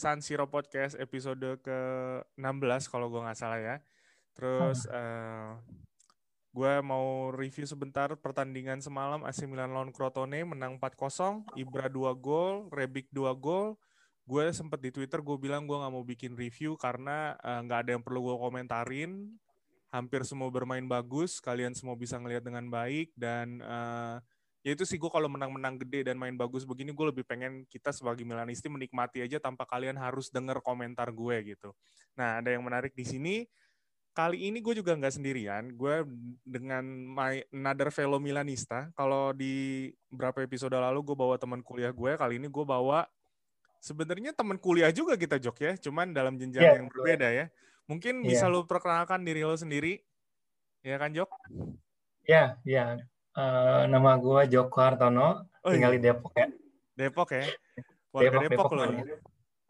San 0.00 0.24
Siro 0.24 0.48
Podcast 0.48 0.96
episode 0.96 1.60
ke-16 1.60 2.88
kalau 2.88 3.12
gue 3.12 3.20
nggak 3.20 3.36
salah 3.36 3.60
ya. 3.60 3.76
Terus 4.32 4.88
uh, 4.88 5.60
gue 6.56 6.72
mau 6.80 7.28
review 7.36 7.68
sebentar 7.68 8.08
pertandingan 8.16 8.80
semalam 8.80 9.20
AC 9.28 9.44
Milan 9.44 9.76
lawan 9.76 9.92
Crotone 9.92 10.40
menang 10.48 10.80
4-0, 10.80 11.52
Ibra 11.52 11.92
2 11.92 12.16
gol, 12.16 12.72
Rebic 12.72 13.12
2 13.12 13.28
gol. 13.36 13.76
Gue 14.24 14.48
sempet 14.56 14.80
di 14.80 14.88
Twitter 14.88 15.20
gue 15.20 15.36
bilang 15.36 15.68
gue 15.68 15.76
nggak 15.76 15.92
mau 15.92 16.00
bikin 16.00 16.32
review 16.32 16.80
karena 16.80 17.36
eh, 17.36 17.60
nggak 17.60 17.78
uh, 17.78 17.82
ada 17.84 17.90
yang 17.92 18.00
perlu 18.00 18.32
gue 18.32 18.36
komentarin. 18.40 19.36
Hampir 19.92 20.24
semua 20.24 20.48
bermain 20.48 20.86
bagus, 20.88 21.44
kalian 21.44 21.76
semua 21.76 21.98
bisa 21.98 22.16
ngelihat 22.16 22.46
dengan 22.46 22.72
baik 22.72 23.12
dan 23.20 23.60
uh, 23.60 24.16
ya 24.60 24.76
itu 24.76 24.84
sih 24.84 25.00
gue 25.00 25.08
kalau 25.08 25.28
menang-menang 25.32 25.80
gede 25.80 26.12
dan 26.12 26.20
main 26.20 26.36
bagus 26.36 26.68
begini 26.68 26.92
gue 26.92 27.06
lebih 27.08 27.24
pengen 27.24 27.64
kita 27.68 27.90
sebagai 27.96 28.24
Milanisti 28.28 28.68
menikmati 28.68 29.24
aja 29.24 29.40
tanpa 29.40 29.64
kalian 29.64 29.96
harus 29.96 30.28
denger 30.28 30.60
komentar 30.60 31.08
gue 31.08 31.56
gitu. 31.56 31.72
Nah 32.16 32.44
ada 32.44 32.52
yang 32.52 32.60
menarik 32.60 32.92
di 32.92 33.04
sini 33.08 33.34
kali 34.10 34.50
ini 34.50 34.58
gue 34.60 34.74
juga 34.76 34.92
nggak 34.98 35.14
sendirian. 35.16 35.72
Gue 35.74 36.04
dengan 36.44 36.82
my 36.84 37.40
another 37.54 37.88
fellow 37.94 38.18
Milanista. 38.18 38.90
Kalau 38.98 39.32
di 39.32 39.88
berapa 40.10 40.44
episode 40.44 40.74
lalu 40.74 41.00
gue 41.12 41.16
bawa 41.16 41.38
teman 41.38 41.62
kuliah 41.62 41.94
gue, 41.94 42.12
kali 42.18 42.36
ini 42.42 42.50
gue 42.50 42.64
bawa 42.66 43.06
sebenarnya 43.80 44.36
teman 44.36 44.60
kuliah 44.60 44.92
juga 44.92 45.16
kita 45.16 45.40
Jok 45.40 45.56
ya, 45.62 45.72
cuman 45.80 46.12
dalam 46.12 46.36
jenjang 46.36 46.62
yeah, 46.62 46.76
yang 46.76 46.88
berbeda 46.92 47.28
ya. 47.32 47.46
Mungkin 47.88 48.22
yeah. 48.22 48.36
bisa 48.36 48.46
lo 48.50 48.68
perkenalkan 48.68 49.24
diri 49.24 49.40
lo 49.46 49.56
sendiri, 49.56 50.02
ya 50.84 51.00
kan 51.00 51.14
Jok? 51.14 51.30
Ya, 52.28 52.28
yeah, 52.28 52.46
ya. 52.66 52.74
Yeah. 53.00 53.08
Uh, 53.30 53.86
nama 53.86 54.18
gue 54.18 54.40
Joko 54.50 54.78
Hartono, 54.82 55.46
oh, 55.46 55.70
tinggal 55.70 55.94
iya. 55.94 55.98
di 55.98 56.02
Depok 56.10 56.34
ya. 56.34 56.48
Depok 56.98 57.28
ya? 57.30 57.44
Warga 58.10 58.26
Depok, 58.26 58.42
Depok, 58.42 58.50
Depok 58.50 58.72
loh. 58.74 58.88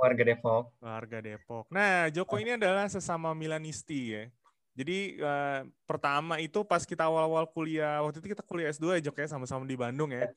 Warga 0.01 0.23
Depok. 0.25 0.65
Warga 0.81 1.19
Depok. 1.21 1.65
Nah, 1.69 2.09
Joko 2.09 2.35
ini 2.41 2.57
adalah 2.57 2.89
sesama 2.89 3.37
Milanisti 3.37 4.17
ya. 4.17 4.25
Jadi 4.73 5.21
uh, 5.21 5.69
pertama 5.85 6.41
itu 6.41 6.65
pas 6.65 6.89
kita 6.89 7.05
awal-awal 7.05 7.45
kuliah, 7.53 8.01
waktu 8.01 8.25
itu 8.25 8.33
kita 8.33 8.41
kuliah 8.49 8.73
S2 8.73 8.97
ya 8.97 9.13
Jok 9.13 9.21
ya, 9.21 9.27
sama-sama 9.29 9.69
di 9.69 9.77
Bandung 9.77 10.09
ya. 10.09 10.33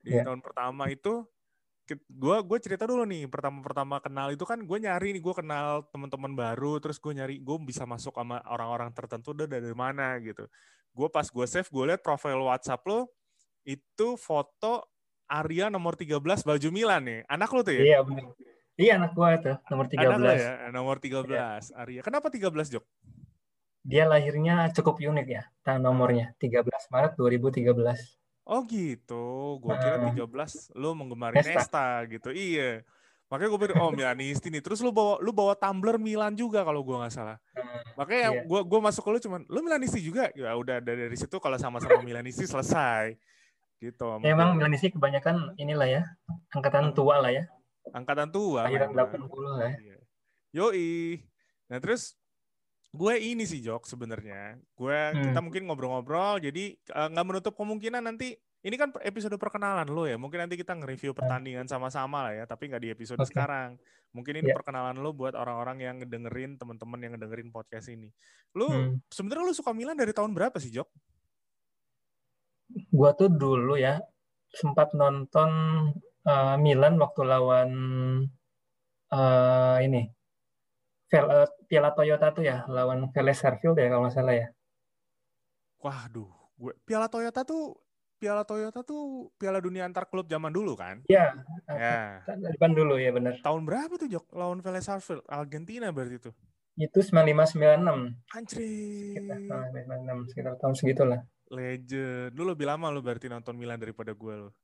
Di 0.00 0.16
yeah. 0.16 0.24
tahun 0.24 0.40
pertama 0.40 0.88
itu 0.88 1.28
gue 1.92 2.36
gue 2.46 2.58
cerita 2.62 2.86
dulu 2.86 3.04
nih 3.04 3.26
pertama-pertama 3.26 3.98
kenal 3.98 4.30
itu 4.32 4.46
kan 4.46 4.62
gue 4.62 4.78
nyari 4.78 5.12
nih 5.18 5.22
gue 5.22 5.34
kenal 5.34 5.84
teman-teman 5.90 6.32
baru 6.32 6.78
terus 6.78 6.96
gue 7.02 7.12
nyari 7.12 7.42
gue 7.42 7.56
bisa 7.66 7.84
masuk 7.84 8.16
sama 8.16 8.38
orang-orang 8.48 8.94
tertentu 8.94 9.34
udah 9.34 9.50
dari 9.50 9.74
mana 9.74 10.16
gitu 10.22 10.46
gue 10.92 11.08
pas 11.08 11.24
gue 11.24 11.46
save 11.48 11.68
gue 11.68 11.84
liat 11.88 12.02
profil 12.04 12.44
WhatsApp 12.44 12.84
lo 12.84 13.08
itu 13.64 14.20
foto 14.20 14.92
Arya 15.32 15.72
nomor 15.72 15.96
13 15.96 16.20
baju 16.20 16.68
Milan 16.68 17.08
nih. 17.08 17.20
Anak 17.24 17.48
lo 17.56 17.64
tuh 17.64 17.72
ya? 17.72 17.82
Iya 17.82 17.98
benar. 18.04 18.36
Iya 18.76 18.92
anak 19.00 19.12
gue 19.16 19.30
tuh 19.40 19.56
nomor 19.72 19.86
13. 19.88 20.00
Anak 20.04 20.18
lo 20.20 20.32
ya, 20.36 20.52
nomor 20.68 20.96
13 21.00 21.24
iya. 21.32 21.48
Arya. 21.72 22.00
Kenapa 22.04 22.28
13 22.28 22.52
Jok? 22.52 22.84
Dia 23.82 24.04
lahirnya 24.06 24.70
cukup 24.70 25.02
unik 25.02 25.26
ya, 25.26 25.42
tang 25.66 25.82
nomornya 25.82 26.36
13 26.38 26.68
Maret 26.92 27.12
2013. 27.18 27.72
Oh 28.42 28.66
gitu, 28.66 29.58
gue 29.62 29.74
kira 29.74 29.96
13 30.12 30.74
lo 30.78 30.94
menggemari 30.98 31.40
Nesta. 31.40 31.54
Nesta 31.56 31.86
gitu. 32.10 32.28
Iya. 32.30 32.84
Makanya 33.32 33.48
gue 33.48 33.60
pikir 33.64 33.74
oh 33.80 33.88
Milanisti 33.88 34.52
nih. 34.52 34.60
Terus 34.60 34.84
lu 34.84 34.92
bawa 34.92 35.16
lu 35.24 35.32
bawa 35.32 35.56
tumbler 35.56 35.96
Milan 35.96 36.36
juga 36.36 36.60
kalau 36.68 36.84
gue 36.84 36.92
nggak 37.00 37.16
salah. 37.16 37.40
Hmm, 37.56 37.80
Makanya 37.96 38.28
yeah. 38.28 38.44
gue 38.44 38.60
gue 38.60 38.80
masuk 38.84 39.08
ke 39.08 39.10
lu 39.16 39.18
cuman 39.24 39.40
lu 39.48 39.64
Milanisti 39.64 40.04
juga. 40.04 40.28
Ya 40.36 40.52
udah 40.52 40.84
dari, 40.84 41.08
dari 41.08 41.16
situ 41.16 41.40
kalau 41.40 41.56
sama-sama 41.56 42.04
Milanisti 42.04 42.44
selesai. 42.44 43.16
Gitu. 43.80 44.04
Ya, 44.20 44.36
emang 44.36 44.60
Milanisti 44.60 44.92
kebanyakan 44.92 45.56
inilah 45.56 45.88
ya 45.88 46.02
angkatan 46.52 46.92
tua 46.92 47.24
lah 47.24 47.32
ya. 47.32 47.48
Angkatan 47.96 48.28
tua. 48.28 48.68
Akhiran 48.68 48.92
80 48.92 49.24
lah 49.24 49.60
ya. 49.64 49.72
Iya. 49.80 49.98
Yoi. 50.52 50.92
Nah 51.72 51.80
terus 51.80 52.20
gue 52.92 53.14
ini 53.16 53.48
sih 53.48 53.64
Jok 53.64 53.88
sebenarnya. 53.88 54.60
Gue 54.76 54.92
hmm. 54.92 55.32
kita 55.32 55.40
mungkin 55.40 55.72
ngobrol-ngobrol. 55.72 56.36
Jadi 56.36 56.76
eh, 56.76 57.08
nggak 57.08 57.24
uh, 57.24 57.28
menutup 57.32 57.56
kemungkinan 57.56 58.04
nanti 58.04 58.36
ini 58.62 58.78
kan 58.78 58.94
episode 59.02 59.34
perkenalan 59.34 59.90
lo 59.90 60.06
ya. 60.06 60.14
Mungkin 60.14 60.46
nanti 60.46 60.54
kita 60.54 60.78
nge-review 60.78 61.10
nah. 61.12 61.18
pertandingan 61.18 61.66
sama-sama 61.66 62.30
lah 62.30 62.32
ya, 62.32 62.44
tapi 62.46 62.70
nggak 62.70 62.82
di 62.82 62.90
episode 62.94 63.18
okay. 63.18 63.34
sekarang. 63.34 63.74
Mungkin 64.14 64.38
ini 64.38 64.48
yeah. 64.52 64.56
perkenalan 64.56 65.02
lo 65.02 65.10
buat 65.10 65.34
orang-orang 65.34 65.82
yang 65.82 65.94
ngedengerin, 65.98 66.60
teman-teman 66.60 67.00
yang 67.02 67.12
ngedengerin 67.18 67.50
podcast 67.50 67.90
ini. 67.90 68.14
Lo 68.54 68.70
hmm. 68.70 69.10
sebenarnya 69.10 69.44
lo 69.50 69.54
suka 69.56 69.74
Milan 69.74 69.98
dari 69.98 70.14
tahun 70.14 70.30
berapa 70.30 70.54
sih, 70.62 70.70
Jok? 70.70 70.88
Gua 72.94 73.12
tuh 73.18 73.28
dulu 73.28 73.76
ya 73.76 73.98
sempat 74.52 74.92
nonton 74.94 75.50
uh, 76.28 76.56
Milan 76.60 77.00
waktu 77.00 77.20
lawan 77.24 77.70
uh, 79.10 79.76
ini 79.80 80.12
uh, 81.16 81.48
Piala 81.66 81.90
Toyota 81.96 82.30
tuh 82.30 82.44
ya, 82.44 82.62
lawan 82.68 83.10
Vélez 83.10 83.40
Sarsfield 83.40 83.80
ya 83.80 83.90
kalau 83.90 84.06
nggak 84.06 84.14
salah 84.14 84.34
ya. 84.36 84.48
Waduh, 85.82 86.30
gue 86.60 86.72
Piala 86.86 87.10
Toyota 87.10 87.42
tuh 87.42 87.74
Piala 88.22 88.46
Toyota 88.46 88.86
tuh 88.86 89.34
Piala 89.34 89.58
Dunia 89.58 89.82
antar 89.82 90.06
klub 90.06 90.30
zaman 90.30 90.54
dulu 90.54 90.78
kan? 90.78 91.02
Iya. 91.10 91.42
Ya. 91.66 92.22
Depan 92.54 92.70
dulu 92.70 92.94
ya 92.94 93.10
benar. 93.10 93.34
Tahun 93.42 93.66
berapa 93.66 93.98
tuh 93.98 94.06
Jok 94.06 94.30
lawan 94.30 94.62
Vélez 94.62 94.86
Sarsfield? 94.86 95.26
Argentina 95.26 95.90
berarti 95.90 96.22
itu. 96.22 96.30
Itu 96.78 97.02
95 97.02 97.58
96. 97.58 98.14
Anjir. 98.38 98.62
Sekitar, 98.62 99.38
oh, 99.50 100.22
sekitar 100.30 100.52
tahun 100.62 100.74
segitulah. 100.78 101.20
Legend. 101.50 102.30
Lu 102.38 102.46
lebih 102.46 102.70
lama 102.70 102.94
lu 102.94 103.02
berarti 103.02 103.26
nonton 103.26 103.58
Milan 103.58 103.82
daripada 103.82 104.14
gue 104.14 104.34
lo. 104.46 104.54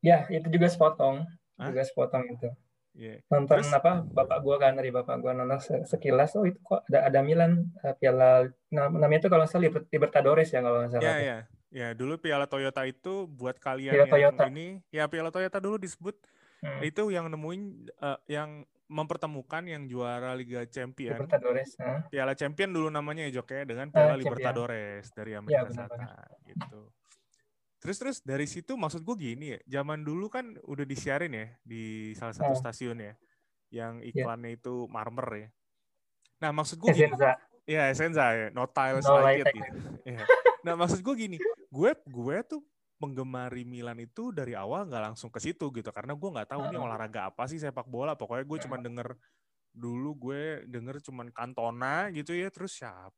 Ya, 0.00 0.24
itu 0.32 0.48
juga 0.48 0.72
sepotong. 0.72 1.28
Hah? 1.60 1.68
Juga 1.68 1.84
sepotong 1.84 2.24
itu. 2.32 2.48
Yeah. 2.96 3.20
Nonton 3.28 3.60
Terus? 3.60 3.76
apa 3.76 4.08
bapak 4.08 4.40
gua 4.40 4.56
kan 4.56 4.72
dari 4.72 4.88
bapak 4.88 5.20
gua 5.20 5.36
nonton 5.36 5.60
sekilas 5.84 6.32
oh 6.40 6.48
itu 6.48 6.56
kok 6.64 6.80
ada 6.88 7.12
ada 7.12 7.20
Milan 7.20 7.68
uh, 7.84 7.92
Piala 7.92 8.48
namanya 8.72 9.20
itu 9.20 9.28
kalau 9.28 9.44
salah 9.44 9.68
Libertadores 9.68 10.48
ya 10.48 10.64
kalau 10.64 10.80
nggak 10.80 10.96
salah. 10.96 11.04
Iya 11.04 11.12
yeah, 11.12 11.20
iya. 11.20 11.28
Yeah. 11.28 11.40
Ya, 11.76 11.92
dulu 11.92 12.16
Piala 12.16 12.48
Toyota 12.48 12.88
itu 12.88 13.28
buat 13.28 13.60
kalian 13.60 13.92
Piala 13.92 14.08
yang 14.08 14.32
Toyota. 14.32 14.48
ini, 14.48 14.80
ya 14.88 15.04
Piala 15.12 15.28
Toyota 15.28 15.60
dulu 15.60 15.76
disebut 15.76 16.16
hmm. 16.64 16.80
itu 16.88 17.12
yang 17.12 17.28
nemuin 17.28 17.92
uh, 18.00 18.16
yang 18.32 18.64
mempertemukan 18.88 19.60
yang 19.66 19.84
juara 19.84 20.32
Liga 20.32 20.64
Champion. 20.64 21.20
Libertadores. 21.20 21.76
Huh? 21.76 22.00
Piala 22.08 22.32
Champion 22.32 22.72
dulu 22.72 22.88
namanya 22.88 23.28
ya 23.28 23.42
Jok 23.42 23.52
ya 23.52 23.62
dengan 23.68 23.92
Piala 23.92 24.14
uh, 24.14 24.18
Libertadores 24.18 25.12
dari 25.12 25.36
ya, 25.36 25.44
Amerika 25.44 25.68
ya, 25.68 25.84
Selatan 25.84 26.28
gitu. 26.48 26.80
Terus 27.76 27.96
terus 28.00 28.16
dari 28.24 28.46
situ 28.48 28.72
maksud 28.72 29.04
gue 29.04 29.16
gini 29.20 29.46
ya, 29.52 29.58
zaman 29.82 30.00
dulu 30.00 30.32
kan 30.32 30.56
udah 30.64 30.86
disiarin 30.88 31.36
ya 31.36 31.46
di 31.60 32.16
salah 32.16 32.32
satu 32.32 32.56
uh. 32.56 32.58
stasiun 32.58 33.04
ya, 33.04 33.12
yang 33.68 34.00
ya. 34.00 34.16
iklannya 34.16 34.56
yeah. 34.56 34.58
itu 34.64 34.74
marmer 34.88 35.28
ya. 35.28 35.48
Nah 36.40 36.56
maksud 36.56 36.80
gue 36.80 37.04
gini, 37.04 37.12
ya 37.68 37.92
Essenza 37.92 38.32
ya, 38.32 38.48
no 38.48 38.64
tiles 38.64 39.04
no 39.04 39.20
like 39.20 39.44
it. 39.44 39.52
Gitu. 39.52 39.70
Ya. 40.08 40.24
Nah 40.66 40.74
maksud 40.74 40.98
gue 41.04 41.14
gini, 41.14 41.38
gue 41.76 41.92
gue 42.08 42.36
tuh 42.48 42.62
menggemari 42.96 43.68
Milan 43.68 44.00
itu 44.00 44.32
dari 44.32 44.56
awal 44.56 44.88
nggak 44.88 45.12
langsung 45.12 45.28
ke 45.28 45.36
situ 45.36 45.68
gitu 45.68 45.92
karena 45.92 46.16
gue 46.16 46.30
nggak 46.32 46.48
tahu 46.48 46.72
ini 46.72 46.80
olahraga 46.80 47.28
apa 47.28 47.44
sih 47.44 47.60
sepak 47.60 47.84
bola. 47.84 48.16
Pokoknya 48.16 48.44
gue 48.48 48.58
cuma 48.64 48.80
denger 48.80 49.12
dulu 49.76 50.16
gue 50.16 50.64
denger 50.64 51.04
cuman 51.04 51.28
Cantona 51.28 52.08
gitu 52.08 52.32
ya 52.32 52.48
terus 52.48 52.80
siapa 52.80 53.12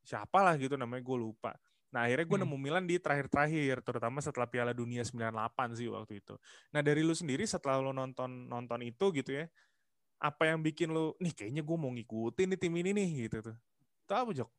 siapa 0.00 0.38
lah 0.40 0.56
gitu 0.56 0.80
namanya 0.80 1.04
gue 1.04 1.18
lupa. 1.20 1.52
Nah 1.92 2.08
akhirnya 2.08 2.24
gue 2.24 2.38
hmm. 2.40 2.48
nemu 2.48 2.56
Milan 2.56 2.84
di 2.88 2.96
terakhir-terakhir 2.96 3.84
terutama 3.84 4.24
setelah 4.24 4.48
Piala 4.48 4.72
Dunia 4.72 5.04
98 5.04 5.76
sih 5.76 5.92
waktu 5.92 6.24
itu. 6.24 6.34
Nah 6.72 6.80
dari 6.80 7.04
lu 7.04 7.12
sendiri 7.12 7.44
setelah 7.44 7.78
lu 7.84 7.92
nonton 7.92 8.48
nonton 8.48 8.80
itu 8.80 9.12
gitu 9.12 9.36
ya 9.36 9.44
apa 10.22 10.48
yang 10.48 10.64
bikin 10.64 10.94
lu 10.94 11.12
nih 11.20 11.34
kayaknya 11.36 11.60
gue 11.60 11.76
mau 11.76 11.92
ngikutin 11.92 12.46
nih 12.56 12.58
tim 12.58 12.72
ini 12.72 12.90
nih 12.96 13.08
gitu 13.28 13.52
tuh. 13.52 13.56
Tahu 14.08 14.32
Jok 14.32 14.50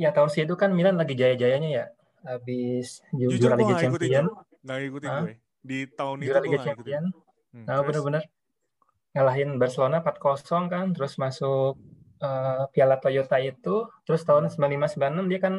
ya 0.00 0.16
tahun 0.16 0.32
segitu 0.32 0.56
kan 0.56 0.72
Milan 0.72 0.96
lagi 0.96 1.12
jaya-jayanya 1.12 1.68
ya. 1.68 1.84
Habis 2.24 3.04
ju 3.12 3.28
juara 3.36 3.60
Liga 3.60 3.76
Champion. 3.76 4.32
Nggak 4.64 4.76
ngikutin 4.80 5.10
gue. 5.12 5.34
Di 5.60 5.78
tahun 5.92 6.16
itu 6.24 6.40
Liga 6.40 6.60
Champion. 6.64 7.04
Hmm, 7.50 7.66
nah, 7.66 7.82
benar-benar 7.84 8.24
ngalahin 9.10 9.58
Barcelona 9.58 9.98
4-0 10.06 10.70
kan, 10.70 10.86
terus 10.94 11.18
masuk 11.18 11.74
uh, 12.22 12.62
Piala 12.70 12.96
Toyota 13.02 13.42
itu, 13.42 13.90
terus 14.06 14.22
tahun 14.22 14.54
95-96 14.54 15.26
dia 15.26 15.40
kan 15.42 15.54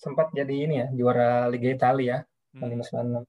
sempat 0.00 0.32
jadi 0.32 0.54
ini 0.64 0.74
ya, 0.80 0.86
juara 0.96 1.52
Liga 1.52 1.68
Italia 1.68 2.24
ya, 2.54 2.58
hmm. 2.64 3.28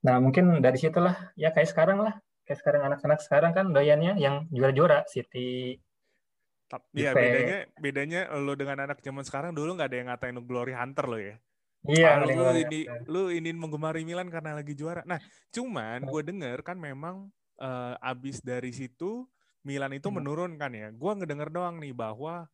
Nah, 0.00 0.16
mungkin 0.20 0.60
dari 0.60 0.78
situlah 0.80 1.32
ya 1.36 1.52
kayak 1.52 1.68
sekarang 1.72 2.04
lah. 2.04 2.14
Kayak 2.44 2.58
sekarang 2.60 2.82
anak-anak 2.92 3.20
sekarang 3.24 3.52
kan 3.56 3.66
doyannya 3.72 4.18
yang 4.20 4.50
juara-juara 4.52 5.06
City, 5.08 5.80
Iya 6.94 7.10
bedanya 7.16 7.58
bedanya 7.80 8.20
lo 8.38 8.54
dengan 8.54 8.86
anak 8.86 9.02
zaman 9.02 9.26
sekarang 9.26 9.50
dulu 9.50 9.74
nggak 9.74 9.90
ada 9.90 9.96
yang 9.98 10.08
ngatain 10.12 10.34
lo 10.38 10.42
glory 10.46 10.74
hunter 10.76 11.06
lo 11.10 11.18
ya. 11.18 11.36
Iya. 11.88 12.20
lu 12.28 12.52
ini 12.60 12.80
lu 13.08 13.22
ini 13.32 13.50
menggemari 13.56 14.04
Milan 14.04 14.28
karena 14.28 14.52
lagi 14.52 14.76
juara. 14.76 15.00
Nah 15.08 15.16
cuman 15.48 16.04
gue 16.04 16.22
denger 16.22 16.60
kan 16.60 16.76
memang 16.76 17.32
uh, 17.56 17.96
abis 18.04 18.44
dari 18.44 18.70
situ 18.70 19.24
Milan 19.64 19.92
itu 19.96 20.12
hmm. 20.12 20.16
menurun 20.20 20.52
kan 20.60 20.72
ya. 20.76 20.92
Gue 20.92 21.12
ngedenger 21.16 21.48
doang 21.48 21.80
nih 21.80 21.96
bahwa 21.96 22.48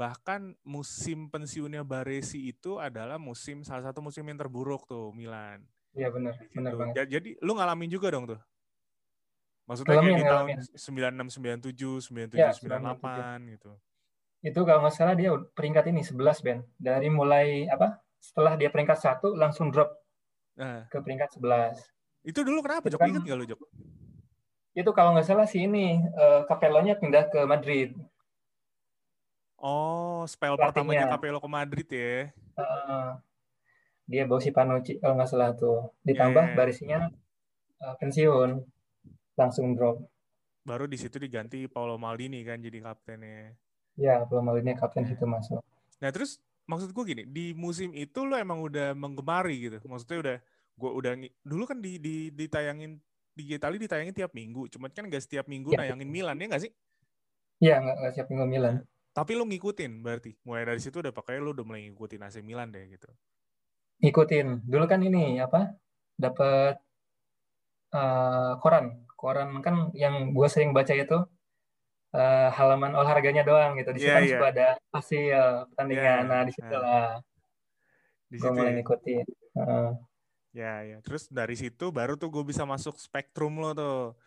bahkan 0.00 0.56
musim 0.64 1.28
pensiunnya 1.28 1.84
Baresi 1.84 2.48
itu 2.48 2.80
adalah 2.80 3.20
musim 3.20 3.60
salah 3.60 3.84
satu 3.84 4.00
musim 4.00 4.24
yang 4.24 4.40
terburuk 4.40 4.88
tuh 4.88 5.12
Milan. 5.12 5.60
Iya 5.92 6.08
benar, 6.08 6.40
benar 6.56 6.72
Gitu. 6.72 6.80
banget. 6.80 6.94
Ja- 6.96 7.10
Jadi 7.20 7.30
lu 7.44 7.52
ngalamin 7.52 7.90
juga 7.92 8.08
dong 8.08 8.24
tuh. 8.24 8.40
Maksudnya 9.70 9.94
Ngalamin, 9.94 10.10
kayak 10.10 10.18
di 10.18 10.24
tahun 10.24 10.46
ngalamin. 10.50 10.58
96 11.22 11.30
97, 11.30 12.02
97 12.02 12.34
Ya, 12.34 12.50
98 12.50 13.38
gitu. 13.48 13.70
Itu 14.42 14.60
kalau 14.64 14.80
nggak 14.80 14.92
salah 14.92 15.14
dia 15.14 15.30
peringkat 15.48 15.84
ini 15.86 16.02
11 16.02 16.42
Ben. 16.42 16.58
Dari 16.74 17.06
mulai 17.08 17.64
apa? 17.66 18.02
Setelah 18.18 18.58
dia 18.58 18.66
peringkat 18.66 18.98
satu 18.98 19.32
langsung 19.32 19.70
drop 19.70 19.94
Nah, 20.52 20.84
ke 20.86 20.98
peringkat 20.98 21.38
11. 21.38 21.78
itu 22.20 22.42
dulu 22.42 22.60
kenapa 22.60 22.84
Itu 22.84 22.92
Jok? 22.92 23.00
kan- 23.00 23.08
Ingat 23.08 23.22
gak 23.24 23.38
lu 23.38 23.46
Jok? 23.46 23.60
Itu 24.72 24.90
kalau 24.90 25.14
nggak 25.14 25.24
salah 25.24 25.46
sih 25.46 25.64
ini 25.64 25.86
eh, 26.02 26.40
Capello-nya 26.44 26.94
pindah 26.94 27.24
ke 27.26 27.40
Madrid. 27.44 27.94
Oh, 29.56 30.24
spell 30.24 30.52
Pelatihnya. 30.52 30.66
pertamanya 30.66 31.04
Capello 31.08 31.38
ke 31.38 31.48
Madrid 31.48 31.88
ya. 31.88 32.32
Heeh. 32.56 33.06
dia 34.04 34.26
bawa 34.26 34.36
si 34.36 34.50
Panucci 34.50 34.98
kalau 34.98 35.14
nggak 35.14 35.30
salah 35.30 35.54
tuh. 35.54 35.94
Ditambah 36.02 36.44
Iya. 36.44 36.54
Barisinya 36.54 36.98
eh, 37.78 37.94
pensiun, 37.96 38.50
langsung 39.40 39.72
drop. 39.72 40.04
Baru 40.60 40.84
di 40.84 41.00
situ 41.00 41.16
diganti 41.16 41.64
Paolo 41.64 41.96
Maldini 41.96 42.44
kan 42.44 42.60
jadi 42.60 42.84
kaptennya. 42.84 43.56
Ya, 43.96 44.20
belum 44.28 44.52
ini 44.60 44.76
kapten 44.76 45.08
situ 45.08 45.24
masuk. 45.24 45.64
Nah 46.04 46.10
terus 46.12 46.36
maksud 46.68 46.92
gue 46.92 47.04
gini, 47.08 47.22
di 47.24 47.56
musim 47.56 47.90
itu 47.96 48.22
lo 48.28 48.36
emang 48.36 48.60
udah 48.60 48.92
menggemari 48.92 49.56
gitu. 49.56 49.80
Maksudnya 49.88 50.18
udah 50.20 50.36
gue 50.80 50.90
udah 50.92 51.12
dulu 51.44 51.64
kan 51.64 51.80
di, 51.80 51.96
di 51.96 52.28
ditayangin 52.32 53.00
di 53.32 53.56
Itali 53.56 53.80
ditayangin 53.80 54.12
tiap 54.12 54.36
minggu. 54.36 54.68
Cuman 54.68 54.92
kan 54.92 55.08
gak 55.08 55.24
setiap 55.24 55.48
minggu 55.48 55.72
Iya. 55.72 55.88
nayangin 55.88 56.08
Milan 56.12 56.36
ya 56.36 56.46
gak 56.52 56.62
sih? 56.68 56.72
Iya, 57.60 57.76
nggak 57.76 57.96
nggak 58.00 58.12
siap 58.16 58.26
minggu 58.32 58.46
Milan. 58.48 58.74
Tapi 59.12 59.32
lo 59.36 59.44
ngikutin 59.44 60.00
berarti. 60.00 60.32
Mulai 60.48 60.64
dari 60.64 60.80
situ 60.80 61.00
udah 61.04 61.12
pakai 61.12 61.40
lo 61.40 61.52
udah 61.52 61.64
mulai 61.64 61.84
ngikutin 61.88 62.20
AC 62.24 62.40
Milan 62.40 62.72
deh 62.72 62.88
gitu. 62.88 63.08
Ngikutin. 64.00 64.64
Dulu 64.64 64.84
kan 64.88 65.00
ini 65.04 65.36
apa? 65.44 65.76
Dapat 66.16 66.80
eh, 67.92 68.52
koran. 68.64 69.04
Koran 69.20 69.60
kan 69.60 69.92
yang 69.92 70.32
gue 70.32 70.48
sering 70.48 70.72
baca 70.72 70.96
itu 70.96 71.18
eh, 72.10 72.48
halaman 72.50 72.96
olahraganya 72.96 73.44
doang 73.44 73.76
gitu. 73.76 73.92
Di 73.92 74.00
situ 74.00 74.08
Iya, 74.08 74.16
kan 74.16 74.24
iya. 74.24 74.32
suka 74.32 74.46
ada 74.50 74.68
hasil 74.90 75.22
pertandingan. 75.70 76.18
Iya, 76.18 76.26
Nah, 76.26 76.42
di 76.42 76.52
situ 76.56 76.74
lah 76.74 77.08
Di 78.26 78.36
gue 78.36 78.40
situ 78.40 78.56
mulai 78.56 78.72
ya. 78.72 78.76
ngikutin. 78.80 79.26
Heeh. 79.60 79.88
Ya, 80.50 80.74
ya. 80.82 80.98
Terus 81.04 81.30
dari 81.30 81.54
situ 81.54 81.92
baru 81.92 82.16
tuh 82.16 82.32
gue 82.32 82.42
bisa 82.42 82.64
masuk 82.64 82.96
spektrum 82.96 83.60
lo 83.60 83.70
tuh. 83.70 84.18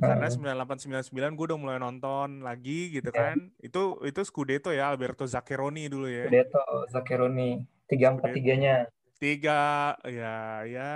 Karena 0.00 0.32
Hmm. 0.32 0.56
9899 0.56 1.36
gue 1.36 1.46
udah 1.52 1.60
mulai 1.60 1.76
nonton 1.76 2.40
lagi 2.40 2.96
gitu 2.96 3.12
Iya. 3.12 3.36
kan. 3.36 3.36
Itu 3.60 4.00
itu 4.00 4.20
Scudetto 4.24 4.72
ya 4.72 4.88
Alberto 4.88 5.28
Zaccheroni 5.28 5.92
dulu 5.92 6.08
ya. 6.08 6.24
Scudetto, 6.26 6.62
Zaccheroni, 6.88 7.60
tiga 7.84 8.16
empat 8.16 8.32
tiganya, 8.32 8.88
Tiga 9.16 9.96
ya 10.04 10.60
ya 10.68 10.90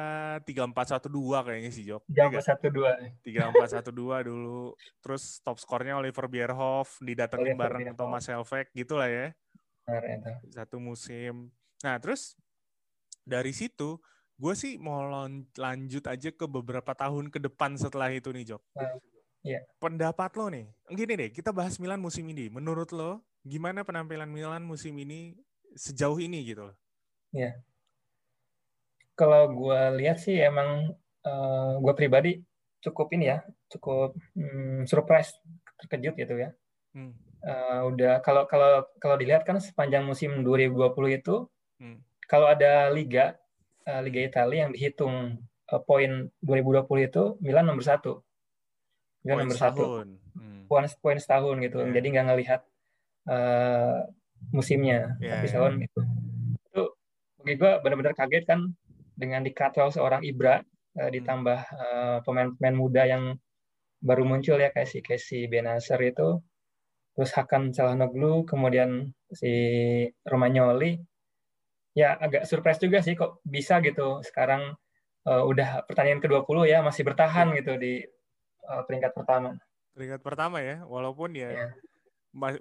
tiga 0.44 0.68
empat 0.68 0.92
satu 0.92 1.08
dua 1.08 1.40
kayaknya 1.40 1.72
sih 1.72 1.88
Jok. 1.88 2.04
tiga 2.04 2.20
Iya 2.20 2.24
empat 2.28 2.44
satu 2.44 2.66
dua. 2.68 2.90
Tiga 3.24 3.40
empat 3.48 3.68
satu 3.72 3.90
dua 3.90 4.16
dulu. 4.20 4.76
Terus 5.00 5.40
top 5.40 5.56
skornya 5.56 5.96
Oliver 5.96 6.28
Bierhoff 6.28 7.00
didatengin 7.00 7.56
Oliver 7.56 7.60
bareng 7.64 7.82
Bierhoff. 7.88 8.00
Thomas 8.04 8.28
Helveg 8.28 8.68
gitu 8.76 9.00
lah 9.00 9.08
ya. 9.08 9.26
Benar 9.88 10.04
itu. 10.04 10.32
Satu 10.52 10.76
musim. 10.76 11.48
Nah 11.80 11.96
terus 11.96 12.36
dari 13.24 13.56
situ 13.56 13.96
gue 14.40 14.54
sih 14.56 14.80
mau 14.80 15.04
lanjut 15.56 16.04
aja 16.08 16.30
ke 16.32 16.44
beberapa 16.48 16.96
tahun 16.96 17.28
ke 17.28 17.40
depan 17.44 17.76
setelah 17.76 18.08
itu 18.08 18.32
nih 18.32 18.56
Jok. 18.56 18.62
Nah, 18.72 18.96
iya. 19.44 19.60
Pendapat 19.76 20.32
lo 20.40 20.48
nih, 20.48 20.64
gini 20.96 21.12
deh, 21.12 21.28
kita 21.28 21.52
bahas 21.52 21.76
Milan 21.76 22.00
musim 22.00 22.24
ini. 22.24 22.48
Menurut 22.48 22.88
lo, 22.96 23.20
gimana 23.44 23.84
penampilan 23.84 24.32
Milan 24.32 24.64
musim 24.64 24.96
ini 24.96 25.36
sejauh 25.76 26.16
ini 26.24 26.40
gitu 26.48 26.72
loh? 26.72 26.76
Kalau 29.20 29.52
gue 29.52 29.80
lihat 30.00 30.16
sih 30.16 30.40
emang 30.40 30.96
gue 31.84 31.92
pribadi 31.92 32.40
cukup 32.80 33.12
ini 33.12 33.28
ya, 33.28 33.44
cukup 33.68 34.16
hmm, 34.32 34.88
surprise, 34.88 35.36
terkejut 35.76 36.16
gitu 36.16 36.32
ya. 36.40 36.56
Hmm. 36.96 37.12
Eh, 37.40 37.80
udah 37.88 38.20
kalau 38.20 38.44
kalau 38.44 38.84
kalau 38.96 39.16
dilihat 39.16 39.44
kan 39.44 39.60
sepanjang 39.60 40.04
musim 40.04 40.40
2020 40.40 41.20
itu 41.20 41.36
Hmm. 41.80 41.96
kalau 42.28 42.44
ada 42.44 42.92
liga 42.92 43.40
eh, 43.84 44.00
Liga 44.04 44.20
Italia 44.20 44.68
yang 44.68 44.72
dihitung 44.72 45.40
eh, 45.64 45.82
poin 45.84 46.28
2020 46.40 47.08
itu 47.08 47.24
Milan 47.40 47.64
nomor 47.64 47.80
satu. 47.80 48.20
Milan 49.24 49.36
Poin 49.36 49.48
nomor 49.48 49.56
satu. 49.56 49.80
setahun. 49.84 50.08
Hmm. 50.36 50.60
Poin 50.68 50.84
poin 51.00 51.16
setahun 51.16 51.56
gitu. 51.64 51.78
Iya. 51.80 51.92
Jadi 51.96 52.06
nggak 52.12 52.26
ngelihat 52.28 52.60
eh, 53.28 53.98
musimnya, 54.52 55.16
Iya, 55.20 55.36
tapi 55.36 55.44
iya. 55.44 55.52
setahun 55.52 55.72
gitu. 55.80 56.00
Itu 56.68 56.82
bagi 57.40 57.54
gue 57.56 57.72
benar-benar 57.80 58.12
kaget 58.12 58.44
kan 58.44 58.60
dengan 59.20 59.44
dikawal 59.44 59.92
seorang 59.92 60.24
Ibra 60.24 60.64
eh, 60.96 61.10
ditambah 61.12 61.58
eh, 61.60 62.18
pemain-pemain 62.24 62.76
muda 62.76 63.04
yang 63.04 63.36
baru 64.00 64.24
muncul 64.24 64.56
ya 64.56 64.72
kayak 64.72 64.88
si 64.88 65.04
Casey 65.04 65.44
Benacer 65.44 66.00
itu 66.00 66.40
terus 67.12 67.36
Hakan 67.36 67.76
Calhanoglu 67.76 68.48
kemudian 68.48 69.12
si 69.28 69.52
Romagnoli 70.24 70.96
ya 71.92 72.16
agak 72.16 72.48
surprise 72.48 72.80
juga 72.80 73.04
sih 73.04 73.12
kok 73.12 73.44
bisa 73.44 73.84
gitu 73.84 74.24
sekarang 74.24 74.72
eh, 75.28 75.42
udah 75.44 75.84
pertandingan 75.84 76.24
ke-20 76.24 76.58
ya 76.64 76.80
masih 76.80 77.02
bertahan 77.04 77.52
gitu 77.60 77.76
di 77.76 78.00
eh, 78.64 78.82
peringkat 78.88 79.12
pertama. 79.12 79.52
Peringkat 79.90 80.22
pertama 80.22 80.62
ya, 80.64 80.80
walaupun 80.86 81.34
ya 81.34 81.50
Iya. 81.50 81.68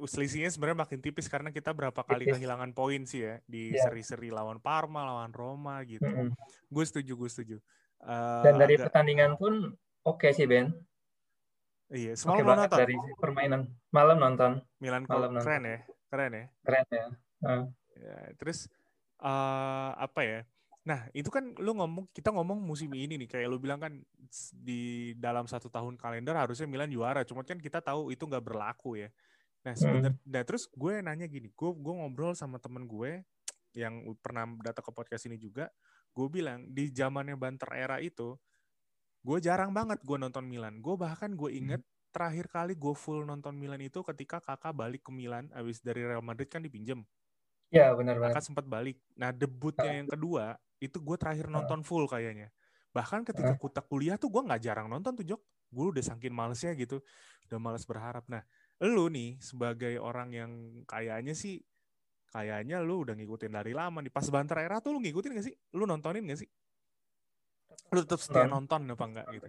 Selisihnya 0.06 0.50
sebenarnya 0.50 0.81
makin 0.81 0.98
tipis 0.98 1.30
karena 1.30 1.54
kita 1.54 1.69
berapa 1.71 2.01
kali 2.01 2.25
Tipis. 2.25 2.42
kehilangan 2.42 2.74
poin 2.74 3.06
sih 3.06 3.21
ya 3.21 3.38
di 3.45 3.69
Iya. 3.71 3.86
seri-seri 3.86 4.33
lawan 4.33 4.57
Parma, 4.57 5.06
lawan 5.06 5.30
Roma 5.30 5.86
gitu. 5.86 6.06
Mm-mm. 6.06 6.33
Gue 6.68 6.83
setuju, 6.83 7.13
gue 7.13 7.30
setuju. 7.30 7.56
Eh, 8.01 8.44
Dan 8.50 8.57
dari 8.57 8.74
agak- 8.75 8.89
pertandingan 8.89 9.38
pun 9.38 9.77
oke 10.04 10.27
sih 10.33 10.50
Ben. 10.50 10.74
iya, 11.89 12.13
semalam 12.13 12.45
banget 12.45 12.69
nonton 12.69 12.80
dari 12.81 12.95
permainan. 13.18 13.62
Malam 13.89 14.18
nonton. 14.18 14.51
Milan 14.77 15.06
malam 15.06 15.33
nonton. 15.33 15.45
keren 15.45 15.63
ya, 15.66 15.77
keren 16.10 16.31
ya. 16.33 16.45
Keren 16.62 16.86
ya. 16.89 17.06
Ya, 18.00 18.18
terus 18.38 18.69
eh 19.19 19.92
apa 19.98 20.22
ya? 20.22 20.39
Nah, 20.86 21.06
itu 21.13 21.30
kan 21.30 21.54
lu 21.60 21.75
ngomong 21.75 22.10
kita 22.10 22.33
ngomong 22.33 22.57
musim 22.57 22.89
ini 22.94 23.19
nih 23.19 23.30
kayak 23.30 23.45
lu 23.45 23.57
bilang 23.57 23.77
kan 23.77 23.94
di 24.56 25.13
dalam 25.13 25.45
satu 25.45 25.70
tahun 25.70 25.98
kalender 25.98 26.34
harusnya 26.34 26.65
Milan 26.65 26.89
juara, 26.89 27.22
cuma 27.22 27.46
kan 27.46 27.58
kita 27.58 27.82
tahu 27.82 28.10
itu 28.10 28.22
nggak 28.22 28.41
berlaku 28.41 28.98
ya. 28.98 29.10
Nah, 29.60 29.74
sebenarnya 29.75 30.16
nah 30.24 30.44
terus 30.48 30.72
gue 30.72 31.04
nanya 31.04 31.28
gini, 31.28 31.51
gue 31.51 31.72
gue 31.75 31.94
ngobrol 31.94 32.32
sama 32.36 32.58
temen 32.60 32.88
gue 32.88 33.24
yang 33.75 34.01
pernah 34.24 34.48
datang 34.63 34.88
ke 34.88 34.92
podcast 34.96 35.28
ini 35.28 35.36
juga, 35.36 35.68
gue 36.16 36.28
bilang 36.32 36.66
di 36.72 36.89
zamannya 36.89 37.36
Banter 37.36 37.70
era 37.75 37.98
itu, 38.00 38.39
gue 39.22 39.38
jarang 39.44 39.75
banget 39.75 40.00
gue 40.01 40.18
nonton 40.18 40.48
Milan. 40.48 40.80
Gue 40.80 40.96
bahkan 40.96 41.36
gue 41.36 41.51
inget 41.51 41.84
terakhir 42.10 42.50
kali 42.50 42.74
gue 42.74 42.94
full 42.98 43.22
nonton 43.28 43.54
Milan 43.54 43.84
itu 43.84 44.01
ketika 44.01 44.42
kakak 44.42 44.74
balik 44.74 45.06
ke 45.06 45.12
Milan, 45.13 45.51
abis 45.54 45.84
dari 45.84 46.01
Real 46.01 46.24
Madrid 46.24 46.50
kan 46.50 46.63
dipinjem. 46.63 47.06
Ya 47.70 47.94
benar 47.94 48.18
Kakak 48.18 48.34
banget. 48.34 48.44
sempat 48.50 48.66
balik. 48.66 48.98
Nah, 49.13 49.30
debutnya 49.30 50.01
yang 50.01 50.10
kedua 50.10 50.58
itu 50.82 50.98
gue 50.98 51.18
terakhir 51.22 51.51
nonton 51.54 51.86
full 51.86 52.10
kayaknya. 52.10 52.50
Bahkan 52.89 53.22
ketika 53.30 53.54
kutak 53.62 53.86
kuliah 53.86 54.18
tuh 54.18 54.34
gue 54.34 54.42
nggak 54.42 54.62
jarang 54.66 54.89
nonton 54.89 55.13
tuh 55.13 55.25
Jok. 55.25 55.42
Gue 55.70 55.86
udah 55.94 56.01
saking 56.01 56.34
malesnya 56.34 56.74
gitu, 56.74 56.98
udah 57.46 57.60
males 57.62 57.86
berharap. 57.86 58.25
Nah, 58.25 58.42
lu 58.88 59.12
nih 59.12 59.36
sebagai 59.43 60.00
orang 60.00 60.29
yang 60.31 60.51
kayaknya 60.88 61.36
sih, 61.36 61.59
kayaknya 62.31 62.79
lu 62.79 63.03
udah 63.03 63.15
ngikutin 63.17 63.51
dari 63.51 63.75
lama 63.75 64.00
nih. 64.00 64.13
Pas 64.13 64.24
Banter 64.31 64.63
era 64.63 64.79
tuh 64.79 64.95
lu 64.95 65.03
ngikutin 65.03 65.36
gak 65.36 65.45
sih? 65.51 65.55
Lu 65.75 65.83
nontonin 65.83 66.24
gak 66.29 66.39
sih? 66.39 66.50
Lu 67.91 68.00
tetap 68.05 68.21
setia 68.24 68.45
nonton 68.48 68.88
apa 68.88 69.05
enggak 69.05 69.25
gitu? 69.36 69.48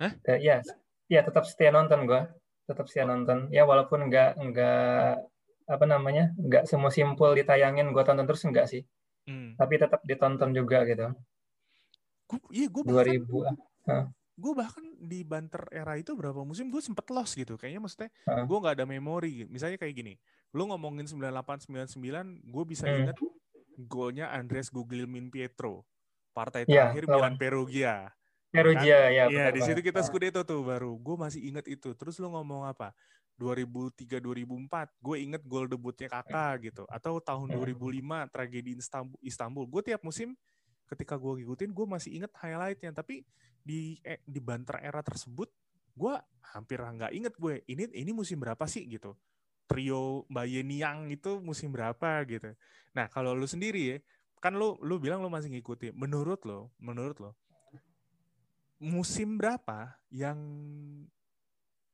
Eh, 0.00 0.38
ya, 0.40 0.60
ya 1.08 1.20
tetap 1.24 1.44
setia 1.48 1.70
nonton 1.72 2.04
gua. 2.04 2.28
Tetap 2.66 2.84
setia 2.90 3.06
nonton. 3.06 3.48
Ya 3.54 3.64
walaupun 3.64 4.10
nggak 4.10 4.36
nggak 4.40 5.12
apa 5.70 5.84
namanya 5.86 6.34
nggak 6.34 6.66
semua 6.66 6.90
simpul 6.90 7.30
ditayangin 7.32 7.94
gua 7.94 8.02
tonton 8.02 8.26
terus 8.26 8.42
enggak 8.44 8.66
sih. 8.68 8.82
Hmm. 9.28 9.54
Tapi 9.54 9.74
tetap 9.78 10.02
ditonton 10.02 10.50
juga 10.50 10.82
gitu. 10.88 11.14
Gua, 12.26 12.38
iya, 12.50 12.66
bahkan 12.70 13.22
2000 13.22 13.90
ah. 13.90 14.06
Gue 14.40 14.52
bahkan 14.56 14.80
di 14.96 15.20
banter 15.20 15.68
era 15.70 15.94
itu 15.94 16.12
berapa 16.12 16.40
musim 16.40 16.66
gue 16.66 16.80
sempet 16.80 17.04
lost 17.08 17.36
gitu 17.36 17.54
kayaknya 17.54 17.78
maksudnya 17.78 18.08
Heeh. 18.24 18.44
gue 18.44 18.58
nggak 18.58 18.74
ada 18.74 18.86
memori 18.86 19.44
misalnya 19.44 19.76
kayak 19.76 19.94
gini 19.94 20.14
lu 20.50 20.64
ngomongin 20.66 21.04
98 21.04 21.68
99 21.68 22.00
gue 22.42 22.64
bisa 22.64 22.84
Hmm. 22.84 23.04
inget 23.04 23.16
golnya 23.78 24.32
Andres 24.32 24.68
Guglielmin 24.68 25.28
Pietro 25.28 25.84
partai 26.30 26.64
Iya, 26.64 26.90
terakhir 26.90 27.04
lawan. 27.04 27.12
Milan 27.12 27.34
Perugia 27.36 27.94
Perugia 28.50 28.98
ya. 29.06 29.08
Iya 29.08 29.24
benar 29.30 29.52
di 29.52 29.62
situ 29.62 29.78
kita. 29.78 30.02
Scudetto 30.02 30.42
tuh 30.42 30.60
baru 30.60 30.96
gue 30.96 31.16
masih 31.16 31.44
inget 31.44 31.68
itu 31.68 31.94
terus 31.94 32.18
lu 32.18 32.28
ngomong 32.28 32.66
apa 32.66 32.90
2003 33.36 34.18
2004 34.18 34.68
gue 34.98 35.16
inget 35.16 35.42
gol 35.42 35.64
debutnya 35.64 36.08
kakak 36.08 36.66
gitu 36.66 36.82
atau 36.86 37.16
tahun 37.18 37.46
Hmm. 37.48 37.56
2005 37.56 38.26
tragedi 38.28 38.74
Istanbul 38.74 39.16
Istanbul 39.20 39.64
gue 39.66 39.82
tiap 39.86 40.02
musim 40.02 40.34
ketika 40.90 41.14
gue 41.14 41.40
ngikutin 41.40 41.70
gue 41.70 41.86
masih 41.86 42.10
inget 42.18 42.32
highlightnya. 42.34 42.90
Tapi 42.90 43.22
di 43.62 44.02
eh, 44.02 44.18
di 44.26 44.42
banter 44.42 44.82
era 44.82 45.00
tersebut 45.00 45.46
gue 45.94 46.14
hampir 46.50 46.82
nggak 46.82 47.12
inget 47.14 47.34
gue 47.38 47.62
ini 47.70 47.86
ini 47.94 48.10
musim 48.10 48.42
berapa 48.42 48.66
sih 48.66 48.90
gitu. 48.90 49.14
Trio 49.70 50.26
Bayern 50.26 50.66
Niang 50.66 51.06
itu 51.14 51.38
musim 51.38 51.70
berapa 51.70 52.26
gitu. 52.26 52.50
Nah 52.90 53.06
kalau 53.06 53.38
lu 53.38 53.46
sendiri 53.46 53.82
ya 53.94 53.96
kan 54.42 54.56
lu 54.56 54.74
lu 54.82 54.98
bilang 54.98 55.22
lu 55.22 55.30
masih 55.30 55.52
ngikuti. 55.54 55.94
Menurut 55.94 56.42
lo, 56.48 56.74
menurut 56.80 57.20
lo, 57.22 57.30
musim 58.80 59.36
berapa 59.36 60.00
yang 60.08 60.40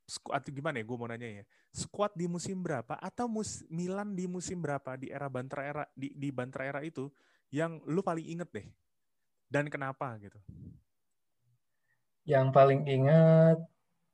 atau 0.07 0.51
gimana 0.55 0.79
ya 0.79 0.87
gue 0.87 0.97
mau 0.97 1.11
nanya 1.11 1.43
ya. 1.43 1.45
Squad 1.75 2.15
di 2.15 2.31
musim 2.31 2.63
berapa 2.63 2.95
atau 2.97 3.27
mus, 3.27 3.67
Milan 3.67 4.15
di 4.15 4.31
musim 4.31 4.63
berapa 4.63 4.95
di 4.95 5.11
era 5.11 5.27
Bantra 5.27 5.67
era 5.67 5.85
di 5.93 6.15
di 6.15 6.31
Bantra 6.31 6.63
era 6.65 6.81
itu 6.87 7.11
yang 7.51 7.83
lu 7.85 8.01
paling 8.01 8.25
inget 8.25 8.49
deh 8.55 8.67
dan 9.51 9.71
kenapa 9.71 10.19
gitu? 10.19 10.39
Yang 12.27 12.47
paling 12.51 12.81
inget 12.87 13.59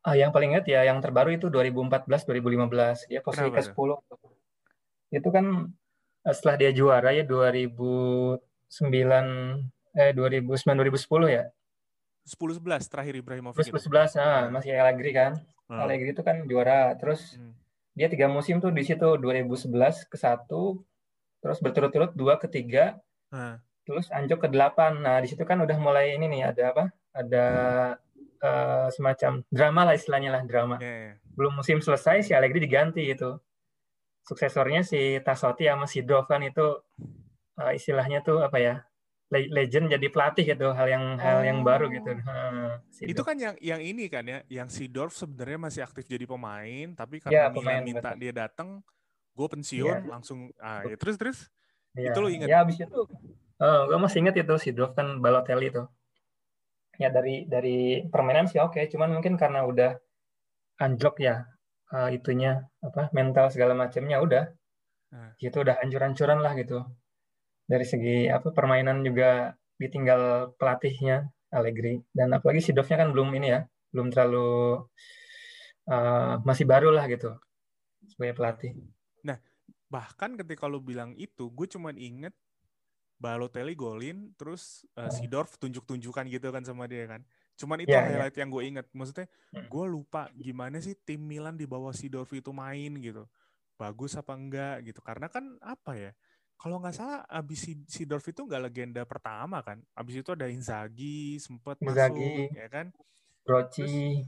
ah 0.02 0.18
yang 0.18 0.34
paling 0.34 0.58
inget 0.58 0.66
ya 0.66 0.82
yang 0.82 0.98
terbaru 0.98 1.30
itu 1.30 1.46
2014 1.46 2.26
2015 2.26 3.06
ya 3.06 3.22
posisi 3.22 3.54
ke 3.54 3.62
10 3.62 3.78
itu 5.14 5.28
kan 5.30 5.46
eh, 6.26 6.34
setelah 6.34 6.56
dia 6.58 6.74
juara 6.74 7.14
ya 7.14 7.22
2009 7.22 8.42
eh 9.94 10.10
2009 10.16 10.48
2010 10.50 11.36
ya? 11.36 11.44
10 12.22 12.62
11 12.62 12.90
terakhir 12.90 13.14
Ibrahimovic 13.18 13.66
10 13.66 13.78
11 13.78 14.18
nah, 14.18 14.46
masih 14.50 14.78
Allegri 14.78 15.10
kan? 15.10 15.32
Hmm. 15.66 15.82
Allegri 15.82 16.14
itu 16.14 16.22
kan 16.22 16.42
juara. 16.46 16.94
Terus 16.96 17.34
hmm. 17.34 17.52
dia 17.98 18.06
tiga 18.08 18.30
musim 18.30 18.62
tuh 18.62 18.70
di 18.70 18.86
situ 18.86 19.18
2011 19.18 20.06
ke 20.08 20.16
satu 20.16 20.80
terus 21.42 21.58
berturut-turut 21.58 22.14
dua 22.14 22.38
ke 22.38 22.46
tiga. 22.46 22.98
Hmm. 23.34 23.58
Terus 23.82 24.06
anjok 24.14 24.46
ke 24.46 24.48
delapan 24.50 25.02
nah 25.02 25.18
di 25.18 25.28
situ 25.30 25.42
kan 25.42 25.58
udah 25.62 25.76
mulai 25.78 26.14
ini 26.14 26.30
nih 26.30 26.42
ada 26.54 26.62
apa 26.70 26.84
ada 27.12 27.46
uh, 28.40 28.88
semacam 28.90 29.42
drama 29.50 29.80
lah 29.90 29.94
istilahnya 29.98 30.30
lah 30.32 30.42
drama 30.46 30.76
yeah, 30.78 31.12
yeah. 31.12 31.14
belum 31.34 31.58
musim 31.58 31.82
selesai 31.82 32.26
si 32.26 32.32
Allegri 32.32 32.62
diganti 32.62 33.10
itu 33.10 33.36
suksesornya 34.22 34.86
si 34.86 35.18
Tasoti 35.18 35.66
sama 35.66 35.90
si 35.90 36.06
Dovan 36.06 36.46
itu 36.46 36.78
uh, 37.58 37.72
istilahnya 37.74 38.22
tuh 38.22 38.38
apa 38.42 38.58
ya 38.62 38.74
legend 39.32 39.88
jadi 39.88 40.06
pelatih 40.12 40.44
gitu 40.44 40.76
hal 40.76 40.86
yang 40.92 41.04
oh. 41.16 41.24
hal 41.24 41.40
yang 41.40 41.64
baru 41.64 41.88
gitu. 41.88 42.12
Hmm, 42.20 42.76
itu 43.00 43.22
kan 43.24 43.36
yang 43.40 43.56
yang 43.64 43.80
ini 43.80 44.04
kan 44.12 44.28
ya, 44.28 44.44
yang 44.52 44.68
si 44.68 44.92
Dorf 44.92 45.16
sebenarnya 45.16 45.56
masih 45.56 45.80
aktif 45.88 46.04
jadi 46.04 46.28
pemain, 46.28 46.92
tapi 46.92 47.16
karena 47.24 47.32
ya, 47.32 47.44
pemain, 47.48 47.80
minta 47.80 48.12
betul. 48.12 48.20
dia 48.20 48.32
datang, 48.36 48.68
gue 49.32 49.48
pensiun 49.48 49.88
ya. 49.88 49.98
langsung. 50.04 50.52
Ah, 50.60 50.84
ya, 50.84 51.00
terus 51.00 51.16
terus 51.16 51.38
ya. 51.96 52.12
itu 52.12 52.18
lo 52.20 52.28
ingat? 52.28 52.48
Ya 52.52 52.60
abis 52.60 52.84
itu, 52.84 53.00
oh, 53.62 53.66
eh, 53.66 53.80
gue 53.88 53.98
masih 54.02 54.18
inget 54.26 54.36
itu 54.42 54.54
si 54.58 54.74
Dorf 54.74 54.98
kan 54.98 55.22
Balotelli 55.22 55.70
itu. 55.70 55.86
Ya 56.98 57.08
dari 57.08 57.46
dari 57.46 58.04
permainan 58.10 58.50
sih 58.50 58.58
oke, 58.60 58.76
okay. 58.76 58.84
cuman 58.90 59.14
mungkin 59.16 59.38
karena 59.40 59.64
udah 59.64 59.96
anjlok 60.82 61.22
ya 61.22 61.46
uh, 61.94 62.10
itunya 62.12 62.66
apa 62.82 63.08
mental 63.16 63.48
segala 63.48 63.72
macamnya 63.72 64.18
udah, 64.20 64.44
nah. 65.14 65.30
itu 65.40 65.56
udah 65.56 65.78
hancur-hancuran 65.80 66.42
lah 66.42 66.52
gitu 66.58 66.84
dari 67.72 67.86
segi 67.86 68.28
apa 68.28 68.50
permainan 68.52 69.00
juga 69.06 69.54
ditinggal 69.80 70.54
pelatihnya 70.60 71.30
Allegri 71.52 72.04
dan 72.12 72.32
apalagi 72.36 72.60
si 72.64 72.70
Dovnya 72.76 73.00
kan 73.00 73.12
belum 73.12 73.32
ini 73.36 73.48
ya 73.48 73.60
belum 73.92 74.08
terlalu 74.12 74.84
uh, 75.88 76.40
masih 76.44 76.64
baru 76.64 76.92
lah 76.92 77.04
gitu 77.08 77.32
sebagai 78.08 78.36
pelatih. 78.36 78.72
Nah 79.24 79.40
bahkan 79.92 80.36
ketika 80.36 80.68
lo 80.68 80.80
bilang 80.80 81.12
itu 81.16 81.52
gue 81.52 81.66
cuma 81.68 81.92
inget 81.92 82.32
Balotelli 83.22 83.78
golin 83.78 84.34
terus 84.34 84.82
uh. 84.98 85.06
Sidorf 85.06 85.54
tunjuk-tunjukkan 85.62 86.26
gitu 86.26 86.50
kan 86.50 86.66
sama 86.66 86.90
dia 86.90 87.06
kan. 87.06 87.22
Cuman 87.54 87.86
itu 87.86 87.94
yeah, 87.94 88.02
ya. 88.02 88.18
highlight 88.18 88.34
yeah. 88.34 88.40
yang 88.42 88.50
gue 88.50 88.62
inget. 88.66 88.86
Maksudnya 88.90 89.26
hmm. 89.54 89.70
gue 89.70 89.84
lupa 89.86 90.26
gimana 90.34 90.82
sih 90.82 90.98
tim 91.06 91.22
Milan 91.22 91.54
di 91.54 91.70
bawah 91.70 91.94
Sidorf 91.94 92.34
itu 92.34 92.50
main 92.50 92.98
gitu. 92.98 93.30
Bagus 93.78 94.18
apa 94.18 94.34
enggak 94.34 94.82
gitu. 94.90 94.98
Karena 94.98 95.30
kan 95.30 95.54
apa 95.62 95.94
ya? 95.94 96.10
kalau 96.62 96.78
nggak 96.78 96.94
salah 96.94 97.26
abis 97.26 97.66
si 97.66 97.72
Sidorf 97.90 98.22
itu 98.30 98.46
nggak 98.46 98.70
legenda 98.70 99.02
pertama 99.02 99.58
kan 99.66 99.82
abis 99.98 100.22
itu 100.22 100.30
ada 100.30 100.46
Inzaghi 100.46 101.34
sempet 101.42 101.74
Inzaghi, 101.82 102.46
masuk 102.46 102.54
ya 102.54 102.66
kan 102.70 102.86
Broci 103.42 104.22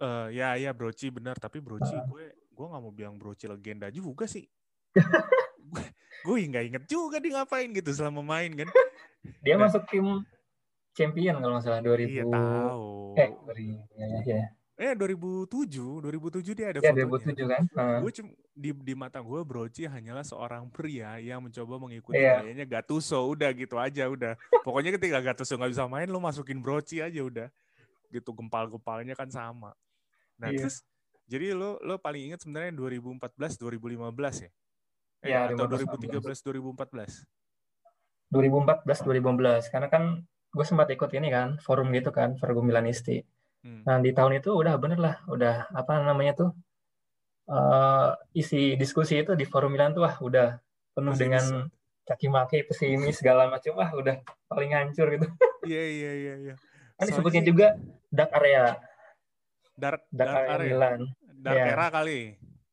uh, 0.00 0.32
ya 0.32 0.56
ya 0.56 0.72
Broci 0.72 1.12
benar 1.12 1.36
tapi 1.36 1.60
Broci 1.60 1.92
uh. 1.92 2.00
gue 2.08 2.32
gue 2.32 2.66
nggak 2.72 2.80
mau 2.80 2.94
bilang 2.96 3.20
Broci 3.20 3.44
legenda 3.44 3.92
juga 3.92 4.24
sih 4.24 4.48
gue 6.24 6.34
gue 6.40 6.48
nggak 6.48 6.64
inget 6.72 6.84
juga 6.88 7.20
dia 7.20 7.32
ngapain 7.36 7.68
gitu 7.68 7.90
selama 7.92 8.24
main 8.24 8.50
kan 8.56 8.68
dia 9.44 9.54
nah, 9.60 9.68
masuk 9.68 9.84
tim 9.92 10.24
champion 10.96 11.36
kalau 11.38 11.60
nggak 11.60 11.64
salah 11.68 11.80
2000 11.84 12.08
iya 12.08 12.24
tahu 12.24 13.14
eh 13.20 13.30
2000 13.44 14.00
ya, 14.00 14.06
ya. 14.24 14.46
Eh 14.74 14.90
2007, 14.98 16.02
2007 16.02 16.50
dia 16.50 16.74
ada 16.74 16.82
ya, 16.82 16.90
fotonya. 16.90 17.06
2007 17.06 17.46
kan. 17.46 17.62
Uh. 17.78 17.98
Gue 18.02 18.10
di 18.50 18.70
di 18.74 18.94
mata 18.98 19.22
gue 19.22 19.40
Broci 19.46 19.86
hanyalah 19.86 20.26
seorang 20.26 20.66
pria 20.66 21.14
yang 21.22 21.46
mencoba 21.46 21.78
mengikuti 21.78 22.18
yeah. 22.18 22.42
gayanya 22.42 22.66
Gattuso, 22.66 23.22
udah 23.22 23.54
gitu 23.54 23.78
aja 23.78 24.10
udah. 24.10 24.34
Pokoknya 24.66 24.98
ketika 24.98 25.22
Gattuso 25.22 25.54
nggak 25.54 25.78
bisa 25.78 25.86
main 25.86 26.10
lo 26.10 26.18
masukin 26.18 26.58
Broci 26.58 26.98
aja 26.98 27.22
udah. 27.22 27.46
Gitu 28.10 28.26
gempal-gempalnya 28.34 29.14
kan 29.14 29.30
sama. 29.30 29.78
Nah, 30.42 30.50
yeah. 30.50 30.66
terus 30.66 30.82
jadi 31.30 31.54
lo 31.54 31.78
lo 31.78 31.94
paling 32.02 32.34
ingat 32.34 32.42
sebenarnya 32.42 32.74
2014 32.74 33.54
2015 33.54 34.10
ya? 34.42 34.50
Eh, 35.24 35.32
ya, 35.32 35.48
atau 35.48 35.64
2013 35.64 36.20
2014? 36.20 37.24
2014 38.28 39.08
2015 39.08 39.72
karena 39.72 39.88
kan 39.88 40.20
gue 40.24 40.66
sempat 40.68 40.92
ikut 40.92 41.10
ini 41.16 41.32
kan 41.32 41.56
forum 41.58 41.90
gitu 41.96 42.12
kan 42.12 42.36
forum 42.36 42.68
Milanisti 42.68 43.24
Hmm. 43.64 43.80
Nah 43.88 43.96
di 44.04 44.12
tahun 44.12 44.44
itu 44.44 44.52
udah 44.52 44.76
bener 44.76 45.00
lah, 45.00 45.16
udah 45.24 45.72
apa 45.72 46.04
namanya 46.04 46.36
tuh 46.36 46.50
uh, 47.48 48.12
isi 48.36 48.76
diskusi 48.76 49.24
itu 49.24 49.32
di 49.32 49.48
forum 49.48 49.72
Milan 49.72 49.96
tuh 49.96 50.04
wah 50.04 50.20
udah 50.20 50.60
penuh 50.92 51.16
Masih 51.16 51.22
dengan 51.24 51.44
caci 52.04 52.28
maki, 52.28 52.68
pesimis 52.68 53.16
segala 53.16 53.48
macam 53.48 53.80
wah 53.80 53.88
udah 53.96 54.20
paling 54.52 54.76
hancur 54.76 55.08
gitu. 55.16 55.26
Iya 55.64 55.80
iya 55.80 56.12
iya. 56.12 56.34
iya. 56.44 56.54
Kan 57.00 57.08
disebutnya 57.08 57.40
juga 57.40 57.72
dark 58.12 58.36
area. 58.36 58.76
Dark, 59.80 60.04
dark, 60.12 60.28
dark 60.28 60.60
area, 60.60 60.68
Milan. 60.76 61.00
Dark 61.40 61.56
ya. 61.56 61.64
era 61.72 61.86
kali. 61.88 62.20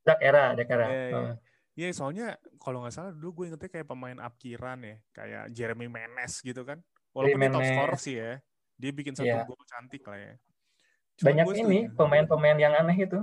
Dark 0.03 0.19
era, 0.19 0.45
dark 0.59 0.69
era. 0.75 0.87
Iya, 0.91 1.05
iya. 1.07 1.15
Uh. 1.15 1.33
Iya, 1.71 1.87
soalnya 1.95 2.35
kalau 2.59 2.83
nggak 2.83 2.93
salah 2.93 3.11
dulu 3.15 3.43
gue 3.43 3.45
ingetnya 3.53 3.71
kayak 3.71 3.87
pemain 3.87 4.19
upkiran 4.19 4.79
ya, 4.83 4.95
kayak 5.15 5.43
Jeremy 5.55 5.87
Menes 5.87 6.43
gitu 6.43 6.67
kan. 6.67 6.83
Walaupun 7.15 7.39
dia 7.39 7.51
top 7.51 7.63
scorer 7.63 7.99
sih 7.99 8.15
ya, 8.19 8.31
dia 8.75 8.91
bikin 8.91 9.15
satu 9.15 9.27
yeah. 9.27 9.47
gol 9.47 9.59
cantik 9.67 10.03
lah 10.03 10.19
ya. 10.19 10.33
Cuma 11.19 11.27
banyak 11.31 11.45
ini 11.63 11.79
pemain-pemain 11.91 12.57
yang 12.59 12.73
aneh 12.75 12.97
itu. 13.07 13.19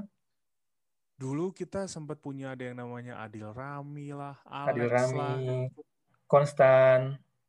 Dulu 1.19 1.51
kita 1.51 1.91
sempat 1.91 2.23
punya 2.23 2.55
ada 2.55 2.63
yang 2.63 2.79
namanya 2.79 3.19
Adil 3.19 3.51
Rami 3.51 4.15
lah, 4.15 4.39
Alex 4.47 4.71
Adil 4.71 4.89
Rami, 4.89 5.19
lah. 5.19 5.67
Konstan, 6.31 6.99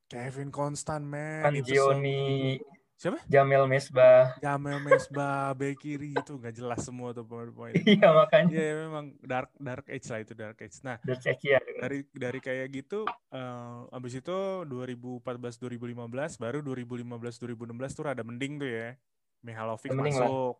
Kevin 0.10 0.50
Konstan, 0.50 1.06
man. 1.06 1.54
Angioni, 1.54 2.58
siapa? 3.00 3.24
Jamil 3.32 3.64
Mesbah. 3.64 4.36
Jamil 4.44 4.78
Mesbah, 4.84 5.54
Bekiri 5.60 6.12
itu 6.12 6.34
nggak 6.36 6.52
jelas 6.52 6.84
semua 6.84 7.16
tuh 7.16 7.24
pemain-pemain. 7.24 7.74
iya 7.96 8.12
makanya. 8.12 8.52
Iya 8.52 8.74
memang 8.84 9.06
dark 9.24 9.56
dark 9.56 9.88
age 9.88 10.08
lah 10.12 10.20
itu 10.20 10.34
dark 10.36 10.60
age. 10.60 10.84
Nah, 10.84 11.00
dark 11.08 11.24
age 11.24 11.48
ya. 11.48 11.60
Dari 11.80 12.04
dari 12.12 12.40
kayak 12.44 12.68
gitu, 12.76 13.08
uh, 13.32 13.88
abis 13.96 14.20
itu 14.20 14.38
2014 14.68 15.24
2015 15.64 16.44
baru 16.44 16.60
2015 16.60 17.40
2016 17.56 17.96
tuh 17.96 18.04
rada 18.04 18.24
mending 18.28 18.60
tuh 18.60 18.68
ya. 18.68 19.00
Mihalovic 19.48 19.96
masuk. 19.96 20.60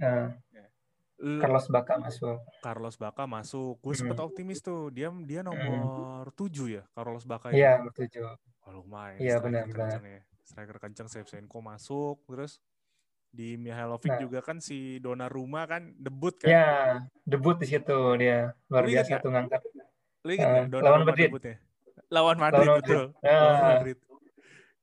Uh, 0.00 0.32
Carlos 1.20 1.68
Baka 1.68 2.00
masuk. 2.00 2.38
Carlos 2.64 2.96
Baka 2.96 3.22
masuk. 3.28 3.78
Gue 3.84 3.94
sempet 3.94 4.18
hmm. 4.18 4.26
optimis 4.26 4.64
tuh. 4.64 4.88
Dia 4.88 5.12
dia 5.22 5.44
hmm. 5.44 5.48
nomor 5.52 6.32
tujuh 6.32 6.80
ya, 6.80 6.82
Carlos 6.96 7.28
Baka 7.28 7.52
Iya, 7.52 7.84
nomor 7.84 7.92
tujuh. 7.92 8.24
Oh, 8.64 8.72
lumayan. 8.80 9.20
Iya, 9.20 9.36
benar 9.44 9.68
benar. 9.68 10.00
Ya. 10.00 10.24
Striker 10.44 10.76
kencang 10.76 11.08
Shevchenko 11.08 11.58
masuk, 11.64 12.20
terus 12.28 12.60
di 13.34 13.58
Mihalovic 13.58 14.14
nah. 14.14 14.20
juga 14.22 14.38
kan 14.44 14.62
si 14.62 15.02
Donnarumma 15.02 15.66
kan 15.66 15.90
debut 15.98 16.36
kan? 16.38 16.48
Iya, 16.52 16.70
debut 17.26 17.58
di 17.58 17.66
situ 17.66 17.98
dia. 18.20 18.54
Luar 18.70 18.86
biasa 18.86 19.18
tuh 19.18 19.34
ngangkat. 19.34 19.60
Lu 20.22 20.30
ingat 20.30 20.70
uh, 20.70 20.80
lawan 20.84 21.02
Madrid. 21.02 21.28
Debutnya? 21.32 21.56
Lawan 22.12 22.38
Madrid, 22.38 22.68
lawan 22.68 22.78
betul. 22.78 23.04
Madrid. 23.10 23.26
Uh, 23.26 23.34
lawan 23.34 23.64
Madrid. 23.74 23.98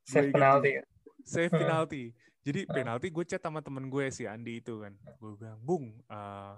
Save 0.03 0.29
penalti. 0.35 0.71
Save 1.23 1.51
penalti. 1.53 2.03
Jadi 2.41 2.59
penalti 2.65 3.07
gue 3.13 3.25
chat 3.25 3.41
sama 3.41 3.61
temen 3.61 3.85
gue 3.87 4.09
si 4.09 4.25
Andi 4.25 4.59
itu 4.59 4.81
kan. 4.81 4.93
Gue 5.21 5.37
bilang, 5.37 5.61
Bung, 5.61 5.93
uh, 6.09 6.57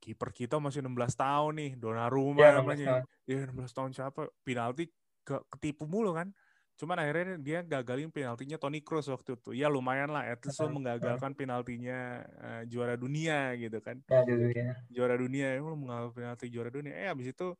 kiper 0.00 0.32
kita 0.32 0.56
masih 0.56 0.80
16 0.80 1.14
tahun 1.14 1.52
nih, 1.60 1.70
Donnarumma 1.76 2.40
ya, 2.40 2.50
namanya. 2.58 2.86
Ya 3.28 3.44
16 3.46 3.70
tahun 3.70 3.90
siapa? 3.92 4.32
Penalti 4.42 4.88
ke, 5.22 5.36
ketipu 5.56 5.84
mulu 5.84 6.16
kan. 6.16 6.32
Cuman 6.74 6.98
akhirnya 6.98 7.38
dia 7.38 7.58
gagalin 7.62 8.10
penaltinya 8.10 8.58
Toni 8.58 8.82
Kroos 8.82 9.06
waktu 9.06 9.38
itu. 9.38 9.50
Ya 9.54 9.70
lumayan 9.70 10.10
lah, 10.10 10.26
at 10.26 10.42
least 10.42 10.58
lo 10.58 10.70
menggagalkan 10.74 11.32
penaltinya 11.38 12.26
uh, 12.42 12.62
juara 12.66 12.98
dunia 12.98 13.54
gitu 13.54 13.78
kan. 13.78 14.02
Ya, 14.10 14.26
dunia. 14.26 14.68
Juara 14.90 15.14
dunia, 15.14 15.54
ya 15.54 15.62
lo 15.62 15.78
menggagalkan 15.78 16.14
penalti 16.18 16.46
juara 16.50 16.70
dunia. 16.74 16.92
Eh 16.94 17.08
abis 17.10 17.30
itu 17.30 17.54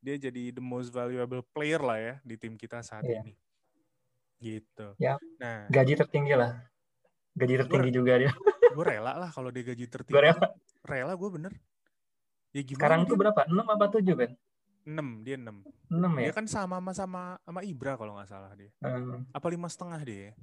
dia 0.00 0.16
jadi 0.16 0.54
the 0.54 0.64
most 0.64 0.94
valuable 0.94 1.44
player 1.50 1.82
lah 1.82 1.98
ya 1.98 2.14
di 2.22 2.38
tim 2.38 2.54
kita 2.54 2.80
saat 2.80 3.02
ya. 3.04 3.20
ini. 3.20 3.34
Gitu. 4.40 4.86
Ya, 4.96 5.20
nah, 5.36 5.68
gaji 5.68 6.00
tertinggi 6.00 6.32
lah 6.32 6.70
gaji 7.40 7.54
tertinggi 7.64 7.90
gua, 7.90 7.96
juga 7.96 8.12
dia. 8.18 8.32
Gue 8.70 8.84
rela 8.86 9.12
lah 9.18 9.30
kalau 9.30 9.50
dia 9.50 9.64
gaji 9.66 9.84
tertinggi. 9.86 10.14
Gue 10.14 10.22
rela. 10.22 10.46
Rela 10.86 11.12
gue 11.14 11.30
bener. 11.30 11.52
Ya 12.50 12.62
gimana 12.66 12.78
Sekarang 12.78 13.00
tuh 13.06 13.16
berapa? 13.18 13.40
6 13.46 13.54
apa 13.62 13.86
7 13.94 14.02
kan? 14.14 14.30
6 14.90 15.22
6, 15.22 15.26
dia 15.26 15.36
6. 15.38 15.62
6 15.88 16.20
ya? 16.20 16.26
Dia 16.26 16.32
kan 16.34 16.46
sama 16.50 16.76
sama 16.82 16.92
sama, 16.92 17.22
sama 17.46 17.60
Ibra 17.62 17.94
kalau 17.94 18.18
nggak 18.18 18.28
salah 18.28 18.50
dia. 18.58 18.70
Hmm. 18.82 19.24
Apa 19.30 19.46
lima 19.48 19.70
setengah 19.70 20.00
dia? 20.02 20.34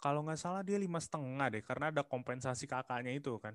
Kalau 0.00 0.24
nggak 0.24 0.40
salah 0.40 0.62
dia 0.64 0.80
lima 0.80 1.00
setengah 1.00 1.46
deh, 1.52 1.62
karena 1.64 1.92
ada 1.92 2.02
kompensasi 2.04 2.64
kakaknya 2.64 3.12
itu 3.12 3.36
kan. 3.36 3.52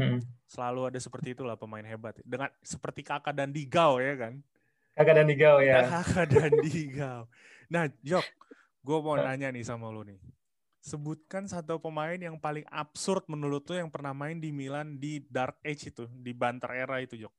Hmm. 0.00 0.20
Selalu 0.48 0.88
ada 0.88 0.98
seperti 1.00 1.36
itulah 1.36 1.60
pemain 1.60 1.84
hebat. 1.84 2.16
Dengan 2.24 2.48
seperti 2.64 3.04
kakak 3.04 3.36
dan 3.36 3.52
Digau 3.52 4.00
ya 4.00 4.16
kan. 4.16 4.40
Kakak 4.96 5.14
dan 5.20 5.26
Digau 5.28 5.56
ya. 5.60 5.84
Kakak 5.92 6.26
dan 6.32 6.52
Digau. 6.64 7.20
Nah, 7.70 7.86
Jok, 8.02 8.26
gue 8.82 8.98
mau 9.00 9.16
Hah? 9.16 9.32
nanya 9.32 9.52
nih 9.52 9.64
sama 9.64 9.92
lu 9.92 10.02
nih. 10.04 10.18
Sebutkan 10.80 11.44
satu 11.44 11.76
pemain 11.76 12.16
yang 12.16 12.40
paling 12.40 12.64
absurd 12.72 13.28
menurut 13.28 13.68
lu 13.68 13.76
yang 13.76 13.92
pernah 13.92 14.16
main 14.16 14.40
di 14.40 14.48
Milan 14.48 14.96
di 14.96 15.20
Dark 15.28 15.60
Age 15.60 15.92
itu, 15.92 16.08
di 16.08 16.32
Banter 16.32 16.72
era 16.72 16.96
itu, 17.04 17.20
Jok. 17.20 17.34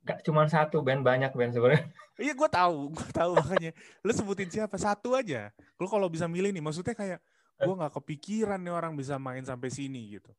Gak 0.00 0.24
cuma 0.24 0.48
satu 0.48 0.80
band 0.80 1.04
banyak 1.04 1.32
band 1.32 1.52
sebenarnya. 1.52 1.84
Iya, 2.20 2.32
gue 2.36 2.48
tahu, 2.52 2.92
gue 2.92 3.10
tahu 3.12 3.32
makanya. 3.36 3.72
Lu 4.04 4.12
sebutin 4.12 4.48
siapa? 4.52 4.76
Satu 4.76 5.16
aja. 5.16 5.52
Lu 5.80 5.88
kalau 5.88 6.08
bisa 6.08 6.28
milih 6.28 6.52
nih, 6.52 6.64
maksudnya 6.64 6.92
kayak 6.96 7.20
gue 7.60 7.74
nggak 7.76 7.92
kepikiran 8.00 8.60
nih 8.60 8.72
orang 8.72 8.96
bisa 8.96 9.20
main 9.20 9.44
sampai 9.44 9.68
sini 9.68 10.16
gitu. 10.16 10.32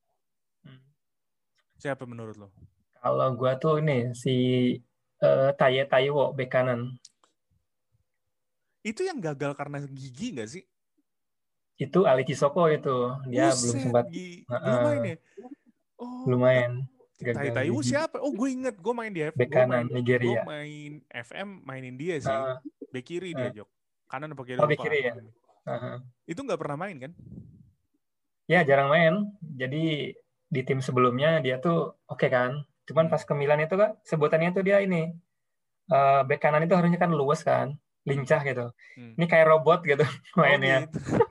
Siapa 1.81 2.05
menurut 2.05 2.37
lo? 2.37 2.53
Kalau 3.01 3.33
gua 3.33 3.57
tuh 3.57 3.81
ini 3.81 4.13
si 4.13 4.33
eh, 5.17 5.49
Taye 5.57 5.89
Taiwo 5.89 6.37
bek 6.37 6.53
kanan. 6.53 6.93
Itu 8.85 9.01
yang 9.01 9.17
gagal 9.17 9.57
karena 9.57 9.81
gigi 9.89 10.37
nggak 10.37 10.49
sih? 10.49 10.61
Itu 11.81 12.05
Ali 12.05 12.21
Chisoko 12.21 12.69
itu. 12.69 13.17
Dia 13.25 13.49
belum 13.57 13.73
Buset, 13.73 13.81
sempat 13.89 14.05
Gi. 14.13 14.45
Belum 14.45 14.81
main 14.85 15.01
ya? 15.01 15.17
Oh, 15.97 16.25
belum 16.29 16.41
Tai 17.23 17.49
Taiwu 17.51 17.79
gigi. 17.79 17.89
siapa? 17.89 18.17
Oh, 18.17 18.31
gue 18.31 18.49
inget. 18.49 18.75
Gue 18.75 18.91
main 18.91 19.09
di 19.09 19.21
FM. 19.21 19.35
Bek 19.35 19.47
Gue 19.47 19.55
main, 19.55 19.67
kanan 19.67 19.83
gue 19.83 19.95
Nigeria. 19.95 20.41
main 20.43 20.91
FM, 21.07 21.49
mainin 21.61 21.95
dia 21.95 22.15
sih. 22.17 22.27
Heeh. 22.27 22.55
Bek 22.89 23.03
kiri 23.03 23.31
dia, 23.31 23.49
Jok. 23.53 23.69
Kanan 24.05 24.31
apa 24.31 24.43
kiri? 24.43 24.57
Oh, 24.57 24.65
bek 24.65 24.77
kiri 24.77 24.99
ya? 25.03 25.13
Heeh. 25.63 25.95
Itu 26.25 26.41
nggak 26.41 26.57
pernah 26.57 26.77
main 26.77 26.97
kan? 26.97 27.11
Ya 28.45 28.61
jarang 28.61 28.89
main. 28.89 29.13
Jadi 29.39 30.11
di 30.45 30.61
tim 30.61 30.79
sebelumnya 30.79 31.39
dia 31.39 31.57
tuh 31.57 31.95
oke 32.05 32.27
kan. 32.27 32.59
Cuman 32.83 33.07
Hmm. 33.07 33.13
pas 33.13 33.21
ke 33.21 33.31
Milan 33.31 33.61
itu 33.61 33.73
kan 33.73 33.95
sebutannya 34.01 34.51
tuh 34.51 34.61
dia 34.61 34.79
ini 34.79 35.13
eh 35.87 36.21
bek 36.21 36.39
kanan 36.39 36.61
itu 36.61 36.71
harusnya 36.71 36.97
kan 36.97 37.11
luas 37.11 37.41
kan, 37.41 37.75
lincah 38.03 38.41
gitu. 38.41 38.65
Hmm. 38.93 39.13
Ini 39.15 39.25
kayak 39.25 39.47
robot 39.47 39.83
gitu 39.83 40.03
Oh, 40.35 40.41
mainnya. 40.41 40.83
gitu. 40.83 40.97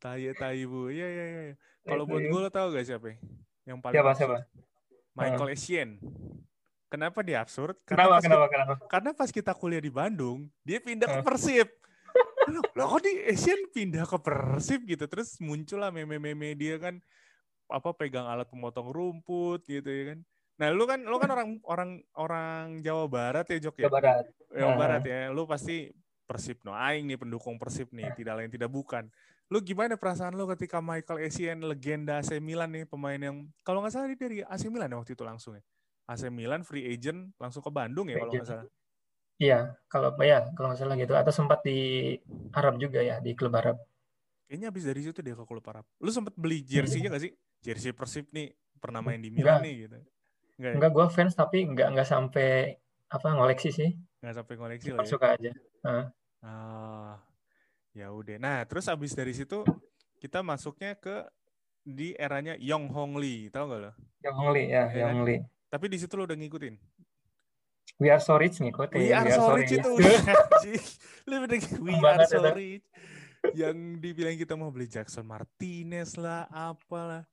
Tai 0.00 0.16
Taiwu. 0.34 0.88
Iya, 0.88 1.06
iya, 1.06 1.24
iya. 1.28 1.54
Kalau 1.82 2.04
buat 2.04 2.20
gue 2.20 2.40
lo 2.40 2.48
tau 2.48 2.68
gak 2.70 2.84
siapa? 2.84 3.06
ya? 3.06 3.16
Yang 3.66 3.78
paling 3.80 3.94
Siapa 3.94 4.10
siapa? 4.14 4.36
Michael 5.20 5.50
Essien. 5.52 5.90
Kenapa 6.90 7.22
dia 7.22 7.38
absurd? 7.38 7.78
Kenapa 7.86 8.18
pas 8.18 8.22
kenapa 8.24 8.46
kenapa? 8.50 8.74
karena 8.90 9.10
pas 9.14 9.30
kita 9.30 9.54
kuliah 9.54 9.78
di 9.78 9.92
Bandung, 9.94 10.50
dia 10.66 10.82
pindah 10.82 11.06
ke 11.06 11.20
Eh. 11.20 11.26
Persib. 11.26 11.68
Loh, 12.50 12.66
loh 12.74 12.86
kok 12.90 13.06
di 13.06 13.12
Asian 13.30 13.60
pindah 13.70 14.02
ke 14.02 14.18
Persib 14.18 14.82
gitu? 14.82 15.06
Terus 15.06 15.38
muncullah 15.38 15.94
meme-meme 15.94 16.58
dia 16.58 16.82
kan 16.82 16.98
apa 17.70 17.94
pegang 17.94 18.26
alat 18.26 18.50
pemotong 18.50 18.90
rumput 18.90 19.62
gitu 19.70 19.86
ya 19.86 20.04
kan. 20.14 20.18
Nah, 20.58 20.68
lu 20.74 20.82
kan 20.84 20.98
lu 21.06 21.16
kan 21.22 21.30
orang 21.30 21.50
orang 21.62 21.90
orang 22.18 22.66
Jawa 22.82 23.06
Barat 23.06 23.46
ya, 23.48 23.70
Jok 23.70 23.80
ya? 23.80 23.86
Jawa 23.86 23.94
Barat. 24.02 24.24
Jawa. 24.50 24.74
Barat 24.74 25.02
ya. 25.06 25.20
Lu 25.30 25.46
pasti 25.46 25.94
Persib 26.26 26.58
no 26.66 26.74
aing 26.74 27.06
nih 27.06 27.18
pendukung 27.18 27.54
Persib 27.54 27.94
nih, 27.94 28.10
tidak 28.18 28.42
lain 28.42 28.50
tidak 28.50 28.70
bukan. 28.70 29.06
Lu 29.50 29.58
gimana 29.66 29.98
perasaan 29.98 30.38
lu 30.38 30.46
ketika 30.54 30.78
Michael 30.78 31.26
Essien 31.26 31.58
legenda 31.66 32.22
AC 32.22 32.38
Milan 32.38 32.70
nih, 32.70 32.86
pemain 32.86 33.18
yang 33.18 33.50
kalau 33.66 33.82
nggak 33.82 33.90
salah 33.90 34.06
dia 34.06 34.18
dari 34.18 34.38
AC 34.46 34.70
Milan 34.70 34.94
ya 34.94 34.96
waktu 35.02 35.18
itu 35.18 35.26
langsung 35.26 35.58
ya. 35.58 35.62
AC 36.06 36.30
Milan 36.30 36.62
free 36.62 36.86
agent 36.86 37.34
langsung 37.34 37.58
ke 37.58 37.70
Bandung 37.70 38.06
ya 38.06 38.22
kalau 38.22 38.30
nggak 38.30 38.46
salah. 38.46 38.66
Iya, 39.42 39.74
kalau 39.90 40.14
ya 40.22 40.54
kalau 40.54 40.70
nggak 40.70 40.78
salah 40.78 40.94
gitu. 40.94 41.18
Atau 41.18 41.34
sempat 41.34 41.66
di 41.66 42.14
Arab 42.54 42.78
juga 42.78 43.02
ya, 43.02 43.18
di 43.18 43.34
klub 43.34 43.50
Arab. 43.58 43.82
Kayaknya 44.46 44.66
habis 44.70 44.86
dari 44.86 45.00
situ 45.02 45.18
dia 45.18 45.34
ke 45.34 45.42
klub 45.42 45.66
Arab. 45.66 45.82
Lu 45.98 46.10
sempet 46.14 46.34
beli 46.38 46.62
jersey-nya 46.62 47.10
gak 47.10 47.22
sih? 47.22 47.34
Jersey 47.62 47.90
Persib 47.94 48.30
nih 48.30 48.54
pernah 48.78 49.02
main 49.02 49.18
di 49.18 49.34
Milan 49.34 49.58
Enggak. 49.58 49.66
nih 49.66 49.74
gitu. 49.82 49.96
Enggak, 49.98 50.70
ya? 50.70 50.74
Enggak, 50.78 50.90
gue 50.94 51.06
fans 51.10 51.34
tapi 51.34 51.58
nggak 51.66 51.88
nggak 51.94 52.08
sampai 52.08 52.78
apa 53.10 53.26
ngoleksi 53.34 53.70
sih. 53.74 53.90
Nggak 54.22 54.34
sampai 54.38 54.54
Cuma 54.54 54.66
lah 54.70 54.76
ya. 54.78 55.10
suka 55.10 55.26
aja. 55.34 55.50
Ya 57.94 58.10
udah. 58.14 58.36
Nah, 58.38 58.58
terus 58.66 58.86
habis 58.86 59.12
dari 59.14 59.34
situ 59.34 59.62
kita 60.20 60.44
masuknya 60.44 60.94
ke 60.94 61.26
di 61.80 62.12
eranya 62.14 62.54
Yong 62.60 62.92
Hong 62.92 63.16
Lee, 63.16 63.48
tahu 63.48 63.72
gak 63.72 63.80
lo? 63.80 63.92
Yang 64.20 64.34
Hongli 64.36 64.64
ya, 64.68 64.84
Iya 64.92 64.98
yang 65.00 65.08
kan? 65.08 65.14
Hongli. 65.16 65.36
Tapi 65.70 65.86
di 65.88 65.96
situ 65.96 66.12
lo 66.18 66.28
udah 66.28 66.36
ngikutin. 66.36 66.74
We 68.00 68.08
are 68.08 68.22
so 68.22 68.36
rich 68.36 68.60
ngikutin. 68.60 68.96
We 68.96 69.12
are 69.12 69.28
so 69.28 69.52
rich 69.56 69.72
itu. 69.76 69.90
bener 71.28 71.60
we 71.80 71.94
are 72.00 72.24
so 72.28 72.40
rich. 72.52 72.84
Yang 73.56 73.76
dibilang 74.04 74.36
kita 74.36 74.54
mau 74.56 74.68
beli 74.68 74.88
Jackson 74.88 75.24
Martinez 75.24 76.16
lah, 76.20 76.44
apalah. 76.52 77.24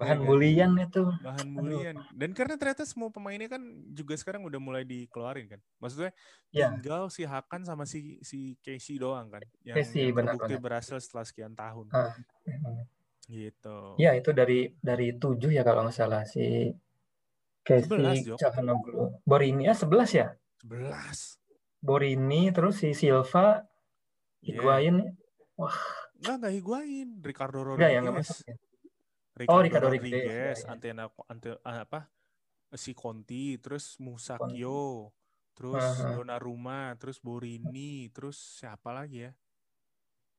Bahan 0.00 0.16
Ya 0.16 0.16
kan? 0.16 0.26
bulian 0.26 0.70
itu. 0.74 1.02
bahan 1.20 1.46
bulian 1.52 1.94
dan 2.10 2.30
karena 2.32 2.54
ternyata 2.56 2.82
semua 2.82 3.08
pemainnya 3.08 3.46
kan 3.46 3.60
juga 3.90 4.16
sekarang 4.16 4.42
udah 4.42 4.56
mulai 4.56 4.82
dikeluarin 4.82 5.44
kan 5.46 5.60
maksudnya 5.76 6.10
Ya. 6.48 6.72
tinggal 6.72 7.06
si 7.06 7.22
Hakan 7.22 7.62
sama 7.62 7.84
si 7.84 8.16
si 8.20 8.56
Casey 8.58 8.96
doang 8.96 9.28
kan 9.28 9.44
yang, 9.60 9.76
Casey, 9.76 10.08
yang 10.08 10.16
benar, 10.16 10.34
terbukti 10.34 10.54
benar. 10.54 10.64
berhasil 10.64 10.96
setelah 10.98 11.22
sekian 11.22 11.52
tahun 11.52 11.92
Ah. 11.92 12.16
gitu 13.26 13.94
Ya 13.94 14.10
itu 14.12 14.30
dari 14.30 14.72
dari 14.76 15.14
tujuh 15.14 15.50
ya 15.50 15.60
kalau 15.60 15.84
nggak 15.84 15.94
salah 15.94 16.24
si 16.24 16.72
11, 17.62 17.86
Casey 17.86 18.24
Jok. 18.26 18.38
Calhanoglu. 18.40 19.20
Borini 19.22 19.68
ya 19.68 19.74
11 19.76 20.10
ya? 20.10 20.32
11 20.58 21.38
Borini 21.78 22.48
terus 22.50 22.76
si 22.76 22.92
Silva, 22.92 23.62
Iya. 24.40 24.56
Higuain. 24.56 24.96
Enggak, 26.16 26.34
enggak 26.34 26.52
Higuain. 26.52 27.08
Ricardo 27.20 27.58
Rodriguez. 27.62 27.76
Enggak 27.78 27.90
ya 27.90 28.00
nggak 28.00 28.16
masuk 28.16 28.38
ya? 28.42 28.56
Ricardo, 29.36 29.58
Oh, 29.58 29.62
Ricardo 29.62 29.86
Rodriguez, 29.88 30.12
Rodriguez, 30.26 30.58
ya, 30.58 30.66
ya. 30.66 30.72
Antena, 30.72 31.04
ante- 31.28 31.60
ah, 31.62 31.78
apa? 31.86 32.00
Si 32.74 32.92
Conti, 32.94 33.58
terus 33.58 33.98
Musa 33.98 34.36
Conti. 34.36 34.62
Terus 35.54 35.82
Aha. 35.82 36.16
Donnarumma, 36.16 36.94
terus 36.96 37.20
Borini, 37.20 38.08
terus 38.10 38.38
siapa 38.38 38.94
lagi 38.94 39.28
ya? 39.28 39.32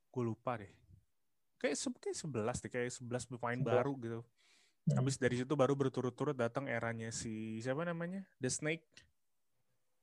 Gue 0.10 0.24
lupa 0.26 0.58
deh. 0.58 0.72
Kayak, 1.58 1.78
se- 1.78 2.00
kayak 2.02 2.18
11 2.18 2.58
deh, 2.58 2.70
kayak 2.70 2.90
11 2.90 3.30
pemain 3.30 3.54
11. 3.54 3.70
baru 3.70 3.94
gitu. 4.02 4.20
Hmm. 4.82 4.96
Habis 4.98 5.22
dari 5.22 5.38
situ 5.38 5.54
baru 5.54 5.78
berturut-turut 5.78 6.34
datang 6.34 6.66
eranya 6.66 7.14
si 7.14 7.62
siapa 7.62 7.86
namanya? 7.86 8.26
The 8.42 8.50
Snake. 8.50 8.88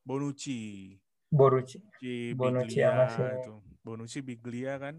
Bonucci. 0.06 0.94
Borucci, 1.28 1.76
Si 2.00 2.32
Bonucci 2.32 2.72
Biglia 2.80 2.88
sama 2.88 3.04
si 3.10 3.20
itu. 3.36 3.54
Bonucci 3.84 4.18
Biglia 4.24 4.80
kan. 4.80 4.96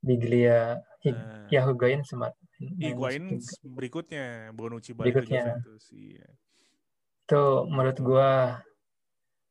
Biglia, 0.00 0.80
Nah, 1.04 1.44
ya 1.52 1.60
Higuain 1.68 2.00
sempat. 2.00 2.32
Higuain 2.60 3.24
juga. 3.36 3.56
berikutnya 3.64 4.24
Bonucci 4.52 4.92
balik 4.92 5.16
ke 5.16 5.24
Berikutnya. 5.24 5.56
Juventus. 5.56 5.84
Iya. 5.90 6.28
Itu 7.24 7.42
menurut 7.66 7.98
gua 7.98 8.30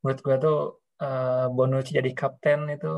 menurut 0.00 0.20
gua 0.20 0.36
tuh 0.38 0.58
eh, 0.96 1.46
Bonucci 1.48 1.90
jadi 1.92 2.10
kapten 2.12 2.70
itu 2.70 2.92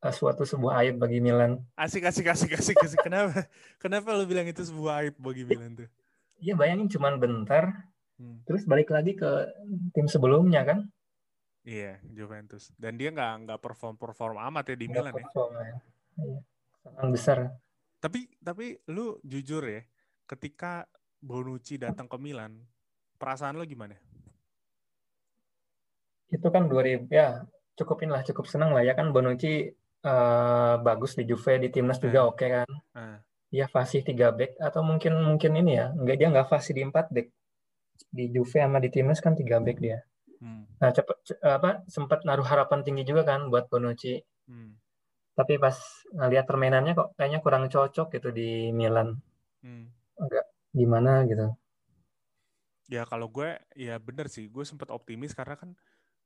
eh, 0.00 0.10
suatu 0.10 0.42
sebuah 0.42 0.82
aib 0.82 0.98
bagi 0.98 1.18
Milan. 1.18 1.62
Asik 1.74 2.02
asik 2.02 2.26
asik 2.26 2.52
asik 2.52 2.76
asik. 2.76 3.00
Kenapa? 3.00 3.46
Kenapa 3.82 4.10
lu 4.12 4.24
bilang 4.24 4.44
itu 4.44 4.60
sebuah 4.60 5.06
aib 5.06 5.14
bagi 5.16 5.44
Milan 5.44 5.76
tuh? 5.76 5.88
Iya 6.36 6.54
bayangin 6.54 6.90
cuman 6.90 7.16
bentar, 7.16 7.70
Hmm. 8.14 8.38
terus 8.46 8.62
balik 8.62 8.94
lagi 8.94 9.14
ke 9.14 9.26
tim 9.90 10.06
sebelumnya 10.06 10.62
kan? 10.62 10.86
Iya, 11.62 11.98
Juventus. 12.06 12.70
Dan 12.74 12.94
dia 12.94 13.10
nggak 13.10 13.32
nggak 13.42 13.58
perform 13.58 13.98
perform 13.98 14.38
amat 14.38 14.70
ya 14.70 14.76
di 14.76 14.86
Nggak 14.86 14.94
Milan 14.94 15.10
ya. 15.10 15.16
perform 15.18 15.50
ya. 15.52 15.62
Iya. 16.14 16.38
Kesalahan 16.70 17.08
besar. 17.10 17.38
Tapi 18.04 18.28
tapi 18.36 18.76
lu 18.92 19.16
jujur 19.24 19.64
ya, 19.64 19.80
ketika 20.28 20.84
Bonucci 21.24 21.80
datang 21.80 22.04
ke 22.04 22.20
Milan, 22.20 22.60
perasaan 23.16 23.56
lu 23.56 23.64
gimana? 23.64 23.96
Itu 26.28 26.52
kan 26.52 26.68
2000 26.68 27.08
ya 27.08 27.48
cukupin 27.72 28.12
lah 28.12 28.20
cukup 28.20 28.44
senang 28.44 28.76
lah 28.76 28.84
ya 28.84 28.92
kan 28.92 29.08
Bonucci 29.08 29.72
eh, 30.04 30.74
bagus 30.84 31.16
di 31.16 31.24
Juve 31.24 31.56
di 31.56 31.72
timnas 31.72 31.96
juga 31.96 32.28
oke 32.28 32.44
kan. 32.44 32.68
Ah. 32.92 33.24
Iya 33.48 33.72
fasih 33.72 34.04
3 34.04 34.36
back 34.36 34.60
atau 34.60 34.84
mungkin 34.84 35.16
mungkin 35.24 35.56
ini 35.56 35.80
ya 35.80 35.88
enggak 35.96 36.16
dia 36.20 36.28
nggak 36.28 36.52
fasih 36.52 36.76
di 36.76 36.84
4 36.84 37.08
back. 37.08 37.32
Di 38.12 38.28
Juve 38.28 38.60
sama 38.60 38.84
di 38.84 38.92
timnas 38.92 39.24
kan 39.24 39.32
3 39.32 39.64
back 39.64 39.80
dia. 39.80 40.04
Hmm. 40.44 40.68
Nah, 40.76 40.92
cepet 40.92 41.16
ce- 41.24 41.40
apa 41.40 41.88
sempat 41.88 42.20
naruh 42.28 42.44
harapan 42.44 42.84
tinggi 42.84 43.08
juga 43.08 43.24
kan 43.24 43.48
buat 43.48 43.72
Bonucci. 43.72 44.20
Hmm. 44.44 44.76
Tapi 45.34 45.58
pas 45.58 45.76
ngeliat 46.14 46.46
permainannya 46.46 46.92
kok 46.94 47.08
kayaknya 47.18 47.40
kurang 47.42 47.66
cocok 47.66 48.06
gitu 48.14 48.28
di 48.30 48.70
Milan. 48.70 49.18
Hmm. 49.62 49.90
Gimana 50.74 51.22
gitu. 51.30 51.54
Ya 52.86 53.02
kalau 53.08 53.26
gue 53.32 53.56
ya 53.74 53.96
bener 53.96 54.28
sih, 54.28 54.46
gue 54.52 54.64
sempat 54.68 54.92
optimis 54.92 55.32
karena 55.32 55.56
kan 55.56 55.72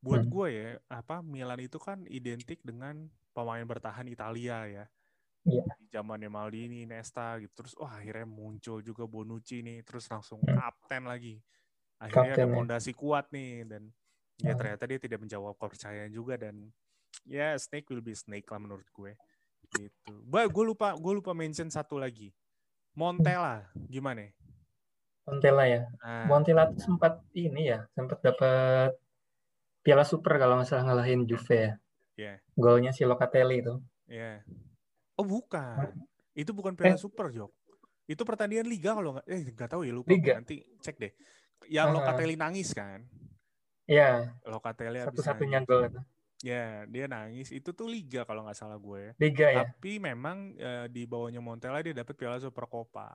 buat 0.03 0.25
Hmm. 0.25 0.31
gue 0.31 0.49
ya 0.55 0.68
apa 0.90 1.21
Milan 1.23 1.61
itu 1.62 1.79
kan 1.79 2.07
identik 2.11 2.61
dengan 2.64 3.11
pemain 3.37 3.62
bertahan 3.66 4.07
Italia 4.11 4.66
ya. 4.66 4.85
Iya. 5.47 5.79
Di 5.79 5.87
zamannya 5.94 6.29
Maldini, 6.33 6.85
Nesta 6.88 7.38
gitu. 7.42 7.53
Terus 7.64 7.75
wah 7.79 7.97
akhirnya 8.01 8.27
muncul 8.29 8.83
juga 8.85 9.05
Bonucci 9.07 9.62
nih, 9.64 9.83
terus 9.87 10.07
langsung 10.11 10.42
Hmm. 10.42 10.57
kapten 10.59 11.07
lagi. 11.07 11.40
Akhirnya 12.03 12.33
ada 12.38 12.47
Kapten, 12.47 12.49
ya. 12.51 12.57
pondasi 12.59 12.92
kuat 12.94 13.31
nih 13.35 13.66
dan 13.71 13.83
ya 14.42 14.55
Hmm. 14.55 14.59
ternyata 14.59 14.85
dia 14.90 14.99
tidak 15.03 15.21
menjawab 15.25 15.55
kepercayaan 15.59 16.12
juga 16.14 16.35
dan 16.40 16.71
ya 17.28 17.54
snake 17.60 17.86
will 17.92 18.00
be 18.00 18.16
snake 18.16 18.48
lah 18.48 18.58
menurut 18.58 18.88
gue 18.90 19.12
gitu. 19.68 20.12
Bah, 20.24 20.48
gue 20.48 20.64
lupa 20.64 20.96
gue 20.96 21.12
lupa 21.12 21.36
mention 21.36 21.68
satu 21.68 22.00
lagi. 22.00 22.32
Montella 22.96 23.68
gimana? 23.86 24.32
Montella 25.28 25.68
ya. 25.68 25.84
Nah, 26.00 26.24
Montella 26.24 26.72
tuh 26.72 26.80
sempat 26.80 27.20
ini 27.36 27.68
ya, 27.68 27.84
sempat 27.92 28.24
dapat 28.24 28.96
Piala 29.84 30.02
Super 30.02 30.40
kalau 30.40 30.56
nggak 30.56 30.66
salah 30.66 30.88
ngalahin 30.88 31.28
Juve 31.28 31.52
ya. 31.54 31.72
ya, 32.18 32.32
Golnya 32.56 32.90
si 32.90 33.04
Locatelli 33.04 33.60
itu. 33.62 33.76
ya. 34.08 34.40
Oh 35.14 35.26
bukan, 35.26 35.92
itu 36.32 36.50
bukan 36.50 36.74
Piala 36.74 36.96
Super 36.96 37.28
Jok. 37.28 37.52
Itu 38.08 38.24
pertandingan 38.24 38.64
liga 38.66 38.96
kalau 38.96 39.20
nggak, 39.20 39.26
eh 39.28 39.40
nggak 39.52 39.68
tahu 39.70 39.84
ya 39.84 39.92
lupa. 39.92 40.08
Liga? 40.10 40.40
Nanti 40.40 40.64
cek 40.80 40.96
deh. 40.96 41.12
Yang 41.68 41.86
Ah. 41.86 41.94
Locatelli 41.94 42.34
nangis 42.34 42.72
kan? 42.72 43.04
Iya, 43.84 44.32
Locatelli 44.48 44.98
habis 44.98 45.12
satu-satunya 45.12 45.60
gol 45.68 45.92
itu. 45.92 46.00
Ya, 46.42 46.87
dia 46.87 47.11
nangis. 47.11 47.51
Itu 47.51 47.74
tuh 47.74 47.90
liga 47.90 48.22
kalau 48.22 48.46
nggak 48.46 48.59
salah 48.59 48.79
gue. 48.79 49.14
Liga 49.18 49.46
ya, 49.51 49.66
Tapi 49.66 49.98
memang 49.98 50.55
eh, 50.55 50.87
di 50.87 51.03
bawahnya 51.03 51.42
Montella 51.42 51.83
dia 51.83 51.94
dapat 51.94 52.14
Piala 52.14 52.38
Supercopa. 52.38 53.14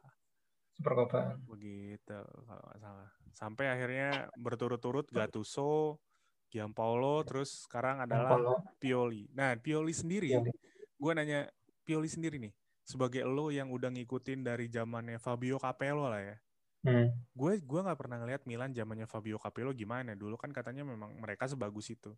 Super 0.73 0.93
Copa. 1.05 1.37
Begitu 1.45 2.17
kalau 2.19 2.63
nggak 2.65 2.81
salah. 2.81 3.09
Sampai 3.33 3.69
akhirnya 3.69 4.29
berturut-turut 4.37 5.05
Gattuso, 5.09 6.01
Giampaolo, 6.49 7.21
terus 7.25 7.65
sekarang 7.65 8.01
adalah. 8.01 8.37
Pioli. 8.81 9.29
Nah, 9.33 9.53
Pioli 9.57 9.93
sendiri, 9.93 10.33
Pioli. 10.33 10.51
gue 10.97 11.11
nanya 11.13 11.39
Pioli 11.85 12.09
sendiri 12.09 12.41
nih, 12.41 12.53
sebagai 12.85 13.21
lo 13.25 13.53
yang 13.53 13.69
udah 13.69 13.89
ngikutin 13.93 14.45
dari 14.45 14.69
zamannya 14.69 15.21
Fabio 15.21 15.61
Capello 15.61 16.09
lah 16.09 16.21
ya. 16.21 16.37
Hmm. 16.83 17.15
Gue 17.31 17.63
gua 17.63 17.87
nggak 17.87 17.99
pernah 17.99 18.19
ngeliat 18.19 18.43
Milan 18.43 18.75
zamannya 18.75 19.07
Fabio 19.07 19.39
Capello 19.39 19.71
gimana. 19.71 20.19
Dulu 20.19 20.35
kan 20.35 20.51
katanya 20.51 20.83
memang 20.83 21.15
mereka 21.15 21.47
sebagus 21.47 21.87
itu. 21.89 22.11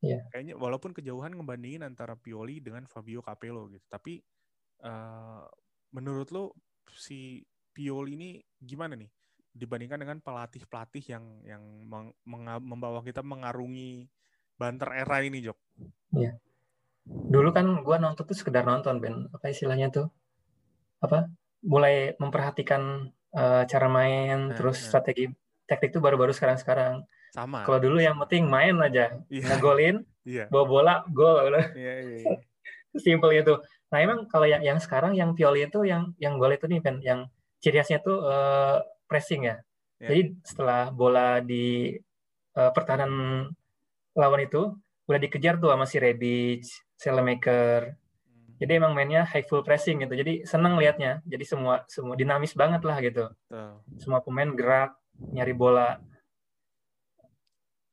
Iya. 0.00 0.24
Kayaknya 0.32 0.54
walaupun 0.56 0.96
kejauhan 0.96 1.36
ngebandingin 1.36 1.84
antara 1.84 2.16
Pioli 2.16 2.64
dengan 2.64 2.88
Fabio 2.88 3.20
Capello 3.20 3.68
gitu. 3.68 3.84
Tapi 3.88 4.20
eh, 4.84 5.42
menurut 5.92 6.28
lo 6.32 6.44
si 6.90 7.44
Pioli 7.70 8.16
ini 8.16 8.30
gimana 8.58 8.96
nih 8.96 9.10
dibandingkan 9.50 10.00
dengan 10.00 10.18
pelatih-pelatih 10.22 11.04
yang 11.10 11.24
yang 11.42 11.62
meng- 11.84 12.14
membawa 12.62 13.02
kita 13.02 13.20
mengarungi 13.20 14.06
banter 14.54 14.88
era 14.94 15.18
ini, 15.20 15.42
Jok? 15.42 15.58
Dulu 17.10 17.48
kan 17.50 17.66
gua 17.82 17.98
nonton 17.98 18.24
tuh 18.24 18.36
sekedar 18.36 18.62
nonton, 18.62 19.02
Ben. 19.02 19.26
Apa 19.34 19.50
istilahnya 19.50 19.90
tuh? 19.90 20.06
Apa? 21.02 21.28
Mulai 21.66 22.14
memperhatikan 22.16 23.12
eh, 23.34 23.62
cara 23.66 23.88
main, 23.90 24.48
Nah, 24.48 24.56
terus 24.56 24.80
nah. 24.80 24.86
strategi 24.94 25.28
taktik 25.68 25.92
tuh 25.94 26.02
baru-baru 26.02 26.32
sekarang-sekarang. 26.34 27.04
Sama. 27.30 27.62
Kalau 27.62 27.78
dulu 27.78 27.98
yang 28.02 28.18
penting 28.26 28.50
main 28.50 28.74
aja, 28.82 29.14
Iya. 29.30 29.46
ngegolin, 29.54 30.02
Iya. 30.26 30.50
bawa 30.50 30.64
bola, 30.66 30.94
gol, 31.10 31.50
udah. 31.50 31.66
Iya, 31.78 31.94
iya. 32.02 32.18
Simpel 32.98 33.38
itu. 33.38 33.54
Nah, 33.90 33.98
emang 34.02 34.26
kalau 34.26 34.46
yang 34.46 34.62
yang 34.62 34.78
sekarang 34.82 35.14
yang 35.14 35.34
Pioli 35.34 35.66
itu 35.66 35.86
yang 35.86 36.10
yang 36.18 36.38
gol 36.38 36.50
itu 36.50 36.66
nih, 36.66 36.82
yang 37.02 37.30
ciri 37.62 37.78
khasnya 37.78 38.02
tuh 38.02 38.18
eh, 38.26 38.76
pressing 39.06 39.46
ya. 39.46 39.56
Ya. 40.02 40.08
Jadi 40.10 40.38
setelah 40.42 40.90
bola 40.90 41.38
di 41.38 41.94
eh, 42.54 42.70
pertahanan 42.74 43.46
lawan 44.18 44.42
itu 44.42 44.74
udah 45.06 45.20
dikejar 45.22 45.58
tuh 45.58 45.70
sama 45.70 45.86
si 45.86 45.98
Rebic, 46.02 46.66
Selemaker. 46.98 47.94
Jadi 48.60 48.72
emang 48.76 48.92
mainnya 48.92 49.24
high 49.24 49.46
full 49.46 49.64
pressing 49.64 50.02
gitu. 50.04 50.12
Jadi 50.12 50.44
seneng 50.44 50.76
liatnya. 50.76 51.24
Jadi 51.24 51.44
semua 51.48 51.80
semua 51.88 52.12
dinamis 52.14 52.52
banget 52.52 52.82
lah 52.84 52.98
gitu. 53.00 53.32
Betul. 53.48 53.70
Semua 53.96 54.20
pemain 54.20 54.50
gerak, 54.52 54.92
nyari 55.32 55.54
bola. 55.56 55.96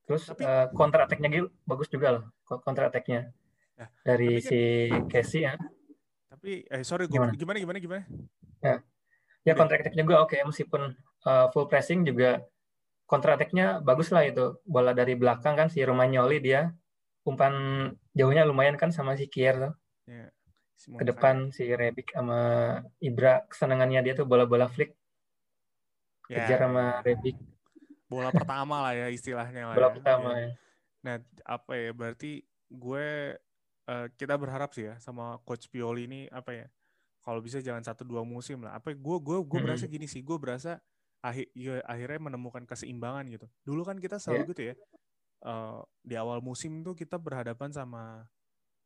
Terus 0.08 0.24
Tapi- 0.26 0.41
eh, 0.41 0.67
counter 0.72 1.04
attack-nya 1.04 1.30
gitu 1.30 1.48
bagus 1.63 1.88
juga 1.88 2.08
loh. 2.15 2.24
counter 2.48 2.88
attack-nya. 2.88 3.28
Nah, 3.76 3.88
Dari 4.02 4.39
tapi 4.39 4.41
si 4.41 4.60
Casey 5.12 5.43
ya. 5.43 5.54
Tapi 6.28 6.63
eh 6.63 6.82
sorry 6.82 7.06
gue 7.06 7.13
Gimana? 7.13 7.36
gimana 7.36 7.58
gimana 7.60 7.78
gimana? 7.78 8.04
Ya 8.63 8.80
Udah. 9.43 9.56
counter 9.56 9.78
attack 9.80 9.93
juga 9.93 10.24
oke 10.24 10.38
meskipun 10.43 10.82
uh, 11.24 11.48
full 11.52 11.67
pressing 11.67 12.04
juga 12.04 12.39
counter 13.04 13.36
attack-nya 13.36 13.80
bagus 13.80 14.10
lah 14.10 14.24
itu. 14.24 14.58
Bola 14.63 14.91
dari 14.91 15.13
belakang 15.13 15.56
kan 15.56 15.67
si 15.67 15.84
Romagnoli 15.84 16.39
dia 16.39 16.72
umpan 17.22 17.54
jauhnya 18.15 18.48
lumayan 18.48 18.80
kan 18.80 18.89
sama 18.89 19.13
si 19.13 19.28
Kier 19.28 19.60
tuh. 19.60 19.74
Ya. 20.08 20.32
Si 20.78 20.88
Ke 20.89 21.04
depan 21.04 21.52
si 21.52 21.67
Rebic 21.67 22.15
sama 22.15 22.39
Ibra 22.98 23.43
kesenangannya 23.46 24.02
dia 24.02 24.13
tuh 24.13 24.24
bola-bola 24.24 24.72
flick 24.72 24.96
Ya, 26.28 26.43
kejar 26.43 26.60
sama 26.65 26.84
ya. 27.02 27.04
Rebic 27.08 27.36
bola 28.08 28.32
pertama 28.32 28.88
lah 28.88 28.93
ya 28.96 29.08
istilahnya 29.12 29.72
lah. 29.72 29.76
bola 29.76 29.89
ya. 29.91 29.96
pertama 29.96 30.30
Ya. 30.34 30.39
ya. 30.39 30.50
Nah, 31.04 31.15
apa 31.43 31.72
ya? 31.76 31.91
Berarti 31.91 32.32
gue 32.67 33.08
eh, 33.88 34.08
kita 34.15 34.34
berharap 34.39 34.72
sih 34.74 34.88
ya 34.88 34.96
sama 35.00 35.39
coach 35.43 35.67
Pioli 35.67 36.08
ini 36.08 36.22
apa 36.32 36.56
ya? 36.56 36.67
Kalau 37.22 37.43
bisa 37.43 37.60
jangan 37.60 37.84
satu 37.84 38.08
dua 38.08 38.24
musim 38.24 38.63
lah. 38.63 38.80
Apa 38.80 38.96
gue 38.96 39.17
gue 39.20 39.38
gue 39.43 39.60
berasa 39.60 39.86
gini 39.86 40.08
sih, 40.08 40.24
gue 40.24 40.39
berasa 40.39 40.80
akhir 41.20 41.52
ya, 41.52 41.84
akhirnya 41.84 42.32
menemukan 42.32 42.63
keseimbangan 42.63 43.28
gitu. 43.28 43.48
Dulu 43.67 43.84
kan 43.84 44.00
kita 44.00 44.17
selalu 44.17 44.56
gitu 44.56 44.63
ya. 44.72 44.76
eh, 45.46 45.80
di 46.02 46.15
awal 46.15 46.39
musim 46.41 46.82
tuh 46.82 46.96
kita 46.96 47.20
berhadapan 47.20 47.70
sama 47.70 48.24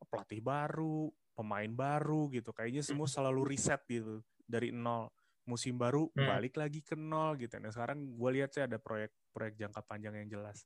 pelatih 0.10 0.42
baru, 0.42 1.14
pemain 1.38 1.70
baru 1.70 2.28
gitu. 2.34 2.50
Kayaknya 2.52 2.82
semua 2.82 3.08
selalu 3.08 3.54
riset 3.54 3.80
gitu 3.86 4.26
dari 4.50 4.74
nol. 4.74 5.08
Musim 5.52 5.76
baru 5.76 6.08
Hmm. 6.16 6.24
balik 6.32 6.56
lagi 6.56 6.80
ke 6.80 6.96
nol 6.96 7.36
gitu. 7.36 7.60
Nah 7.60 7.76
sekarang 7.76 8.16
gue 8.16 8.30
lihat 8.32 8.56
sih 8.56 8.64
ada 8.64 8.80
proyek-proyek 8.80 9.60
jangka 9.60 9.84
panjang 9.84 10.16
yang 10.16 10.32
jelas 10.32 10.64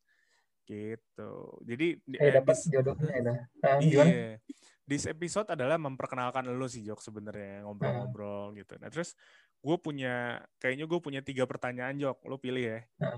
gitu. 0.61 1.57
Jadi 1.65 1.97
di- 2.05 2.19
eh, 2.21 2.29
dapat 2.29 2.53
jodohnya. 2.69 3.09
Ah, 3.65 3.81
gimana? 3.81 4.05
Iya. 4.05 4.37
This 4.85 5.09
episode 5.09 5.49
adalah 5.49 5.81
memperkenalkan 5.81 6.45
lo 6.45 6.69
sih 6.69 6.85
Jok 6.85 7.01
sebenarnya 7.01 7.65
ngobrol-ngobrol 7.65 8.53
gitu. 8.53 8.77
Nah 8.77 8.93
terus 8.93 9.17
gue 9.57 9.77
punya 9.81 10.37
kayaknya 10.61 10.85
gue 10.85 10.99
punya 11.01 11.25
tiga 11.25 11.49
pertanyaan 11.49 11.97
Jok. 11.97 12.21
Lo 12.29 12.37
pilih 12.37 12.61
ya. 12.61 12.79
Ah, 13.01 13.17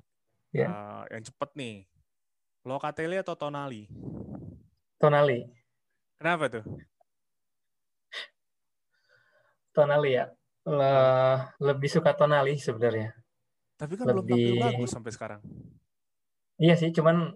iya. 0.55 0.67
Eh, 0.71 1.03
yang 1.19 1.23
cepet 1.27 1.49
nih. 1.59 1.75
Locatelli 2.63 3.19
atau 3.19 3.35
Tonali? 3.35 3.91
Tonali. 4.95 5.43
Kenapa 6.15 6.47
tuh? 6.47 6.63
Tonali 9.75 10.17
ya. 10.17 10.25
Le- 10.67 11.41
lebih 11.63 11.87
suka 11.87 12.11
Tonali 12.11 12.59
sebenarnya. 12.59 13.15
Tapi 13.77 13.93
kan 13.95 14.03
belum 14.05 14.25
tampil 14.25 14.35
Lebih- 14.35 14.59
bagus 14.59 14.89
sampai 14.91 15.11
sekarang. 15.13 15.41
Iya 16.57 16.75
sih, 16.75 16.91
cuman 16.91 17.31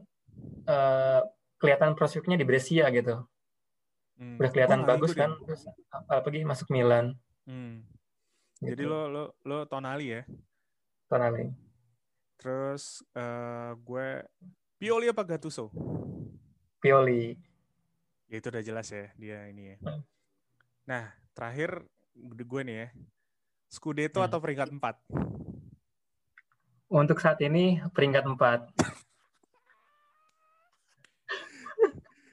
eh, 0.66 1.22
kelihatan 1.56 1.94
prospeknya 1.94 2.36
di 2.36 2.44
Brescia 2.44 2.90
gitu. 2.90 3.24
Hmm, 4.18 4.36
Udah 4.36 4.50
kelihatan 4.50 4.82
gua 4.82 4.84
nggak 4.84 4.92
bagus 4.98 5.12
kan. 5.14 5.32
Terus 5.46 5.62
apalagi 6.08 6.44
masuk 6.44 6.68
Milan. 6.70 7.14
Hmm. 7.46 7.86
Jadi 8.60 8.84
Gitu. 8.84 8.90
lo 8.90 9.08
lo 9.08 9.24
lo 9.42 9.66
Tonali 9.66 10.12
ya. 10.12 10.22
Tonali. 11.08 11.50
Terus 12.38 13.06
eh, 13.14 13.72
gue 13.78 14.08
Pioli 14.76 15.06
apa 15.08 15.22
Gattuso? 15.22 15.70
Pioli. 16.78 17.38
Ya 18.28 18.36
itu 18.38 18.50
udah 18.50 18.64
jelas 18.66 18.90
ya 18.90 19.14
dia 19.16 19.46
ini 19.46 19.74
ya. 19.74 19.78
Hmm. 19.80 20.02
Nah 20.86 21.04
terakhir 21.32 21.86
gue 22.18 22.62
nih 22.66 22.78
ya. 22.78 22.88
Scudetto 23.72 24.20
Hmm. 24.20 24.28
atau 24.28 24.44
peringkat 24.44 24.70
4? 24.76 25.00
Untuk 26.92 27.24
saat 27.24 27.40
ini 27.40 27.80
peringkat 27.96 28.28
4. 28.28 28.68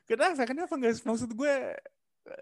Kenapa? 0.09 0.42
Kenapa 0.42 0.72
nggak? 0.74 1.05
Maksud 1.05 1.31
gue, 1.31 1.55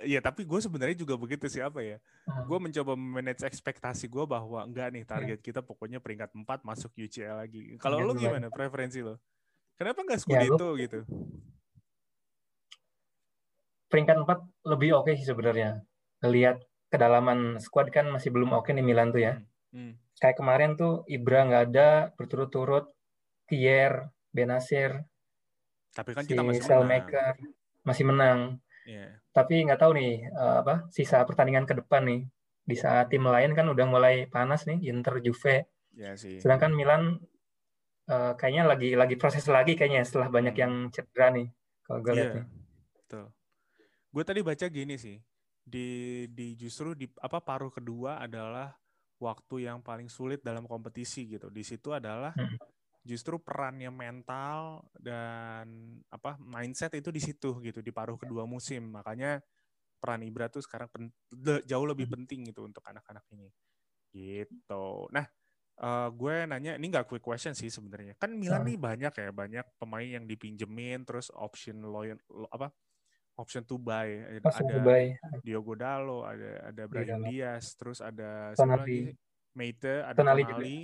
ya 0.07 0.23
tapi 0.23 0.47
gue 0.47 0.61
sebenarnya 0.63 0.97
juga 0.97 1.19
begitu 1.19 1.45
sih 1.51 1.61
apa 1.61 1.83
ya. 1.85 2.01
Hmm. 2.25 2.49
Gue 2.49 2.59
mencoba 2.63 2.97
manage 2.97 3.45
ekspektasi 3.45 4.09
gue 4.09 4.25
bahwa 4.25 4.65
enggak 4.65 4.89
nih 4.95 5.05
target 5.05 5.39
kita 5.45 5.61
pokoknya 5.61 6.01
peringkat 6.01 6.33
4 6.33 6.65
masuk 6.65 6.95
UCL 6.97 7.37
lagi. 7.37 7.77
Kalau 7.77 8.01
lo 8.01 8.17
gimana 8.17 8.49
preferensi 8.49 9.05
lo? 9.05 9.21
Kenapa 9.77 10.01
nggak 10.09 10.17
Ya, 10.17 10.23
Scudetto 10.25 10.69
gitu? 10.81 11.05
Peringkat 13.93 14.17
4 14.25 14.41
lebih 14.73 15.05
oke 15.05 15.13
sih 15.13 15.27
sebenarnya. 15.27 15.85
Lihat 16.25 16.65
kedalaman 16.93 17.59
squad 17.59 17.91
kan 17.91 18.07
masih 18.09 18.31
belum 18.31 18.55
oke 18.55 18.71
nih 18.71 18.85
Milan 18.85 19.11
tuh 19.11 19.23
ya. 19.23 19.35
Hmm. 19.75 19.99
Kayak 20.17 20.37
kemarin 20.41 20.71
tuh 20.75 21.05
Ibra 21.07 21.45
nggak 21.47 21.65
ada 21.73 21.89
berturut-turut. 22.17 22.89
Kier, 23.47 24.11
Benasir, 24.35 25.07
Tapi 25.95 26.11
kan 26.19 26.27
si 26.27 26.35
kita 26.35 26.43
masih 26.43 26.59
menang. 26.59 26.67
Selmaker 26.67 27.35
masih 27.87 28.05
menang. 28.05 28.39
Iya. 28.83 29.23
Tapi 29.31 29.55
nggak 29.71 29.79
tahu 29.79 29.93
nih 29.95 30.13
eh, 30.27 30.57
apa 30.67 30.75
sisa 30.91 31.23
pertandingan 31.23 31.63
ke 31.63 31.79
depan 31.79 32.03
nih. 32.11 32.21
Di 32.67 32.75
saat 32.75 33.07
tim 33.15 33.23
lain 33.23 33.55
kan 33.55 33.71
udah 33.71 33.87
mulai 33.87 34.27
panas 34.27 34.67
nih, 34.67 34.83
Inter, 34.91 35.23
Juve. 35.23 35.71
Ya 35.95 36.19
sih. 36.19 36.43
Sedangkan 36.43 36.75
Milan 36.75 37.23
eh, 38.11 38.33
kayaknya 38.35 38.67
lagi 38.67 38.99
lagi 38.99 39.15
proses 39.15 39.47
lagi 39.47 39.79
kayaknya 39.79 40.03
setelah 40.03 40.27
banyak 40.27 40.55
Hmm. 40.59 40.63
yang 40.67 40.73
cedera 40.91 41.31
nih. 41.31 41.47
Kalau 41.87 41.99
gue 42.03 42.13
lihat 42.19 42.31
Iya. 42.35 43.23
Gue 44.11 44.25
tadi 44.27 44.41
baca 44.43 44.67
gini 44.67 44.99
sih. 44.99 45.23
Di 45.67 46.25
di 46.31 46.55
justru 46.55 46.95
di 46.95 47.11
apa 47.19 47.43
paruh 47.43 47.75
kedua 47.75 48.23
adalah 48.23 48.71
waktu 49.19 49.67
yang 49.67 49.83
paling 49.83 50.07
sulit 50.07 50.47
dalam 50.47 50.63
kompetisi 50.71 51.27
gitu. 51.27 51.51
Di 51.51 51.67
situ 51.67 51.91
adalah 51.91 52.31
Hmm. 52.39 52.55
justru 53.07 53.39
perannya 53.39 53.91
mental 53.91 54.83
dan 54.99 55.99
apa 56.11 56.39
mindset 56.43 56.95
itu 56.99 57.11
di 57.15 57.23
situ 57.23 57.59
gitu 57.63 57.83
di 57.83 57.91
paruh 57.91 58.15
kedua 58.15 58.47
musim. 58.47 58.95
Makanya 58.95 59.43
peran 59.99 60.23
Ibra 60.23 60.47
tuh 60.47 60.63
sekarang 60.63 60.87
pen, 60.91 61.11
jauh 61.67 61.87
lebih 61.87 62.07
penting 62.15 62.47
gitu 62.51 62.63
untuk 62.67 62.83
anak-anak 62.87 63.27
ini. 63.35 63.51
Gitu. 64.15 64.87
Nah 65.11 65.27
uh, 65.83 66.09
gue 66.13 66.35
nanya 66.49 66.77
ini 66.77 66.87
nggak 66.89 67.09
quick 67.11 67.25
question 67.25 67.53
sih 67.57 67.69
sebenarnya. 67.73 68.15
Kan 68.21 68.37
Milan 68.39 68.65
nih 68.65 68.79
banyak 68.79 69.13
ya 69.13 69.31
banyak 69.33 69.67
pemain 69.81 70.07
yang 70.07 70.25
dipinjemin 70.29 71.03
terus 71.09 71.29
option 71.35 71.83
loyal 71.83 72.19
apa 72.53 72.71
option 73.37 73.63
to 73.63 73.77
buy 73.77 74.09
Option 74.41 74.65
ada 74.65 74.73
to 74.73 74.81
buy. 74.83 75.05
Diogo 75.41 75.73
Dalo 75.73 76.25
ada 76.25 76.67
ada 76.67 76.83
Brian 76.85 77.21
Dalo. 77.21 77.27
Diaz 77.27 77.73
terus 77.75 78.01
ada 78.01 78.53
Tonali. 78.53 78.77
lagi 78.77 79.01
Meite 79.53 79.95
ada 80.01 80.15
Tonali 80.15 80.43
Tonali. 80.43 80.77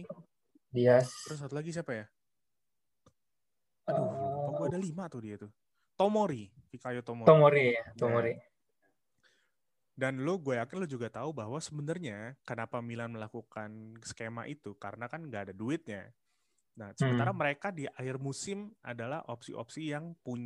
Dias. 0.68 1.08
terus 1.22 1.38
satu 1.38 1.52
lagi 1.52 1.68
siapa 1.68 1.92
ya 1.94 2.06
aduh 3.84 4.08
lupa 4.46 4.50
gue 4.54 4.64
Eh, 4.64 4.70
ada 4.70 4.78
lima 4.78 5.04
tuh 5.06 5.20
dia 5.20 5.36
tuh 5.36 5.50
Tomori 5.92 6.48
Fikayo 6.68 7.00
Tomori 7.00 7.26
Tomori 7.26 7.66
ya, 7.72 7.84
Tomori. 7.94 8.32
dan 9.92 10.20
lo 10.20 10.38
gue 10.38 10.56
yakin 10.56 10.78
lo 10.78 10.86
juga 10.86 11.08
tahu 11.08 11.32
bahwa 11.32 11.58
sebenarnya 11.58 12.38
kenapa 12.42 12.80
Milan 12.80 13.12
melakukan 13.12 13.70
skema 14.00 14.46
itu 14.46 14.72
karena 14.74 15.04
kan 15.04 15.20
nggak 15.20 15.50
ada 15.50 15.54
duitnya 15.54 16.08
nah 16.72 16.88
sementara 16.94 17.28
Hmm. 17.28 17.36
mereka 17.38 17.68
di 17.68 17.84
akhir 17.84 18.16
musim 18.16 18.72
adalah 18.80 19.20
opsi-opsi 19.26 19.92
yang 19.92 20.16
pun 20.18 20.40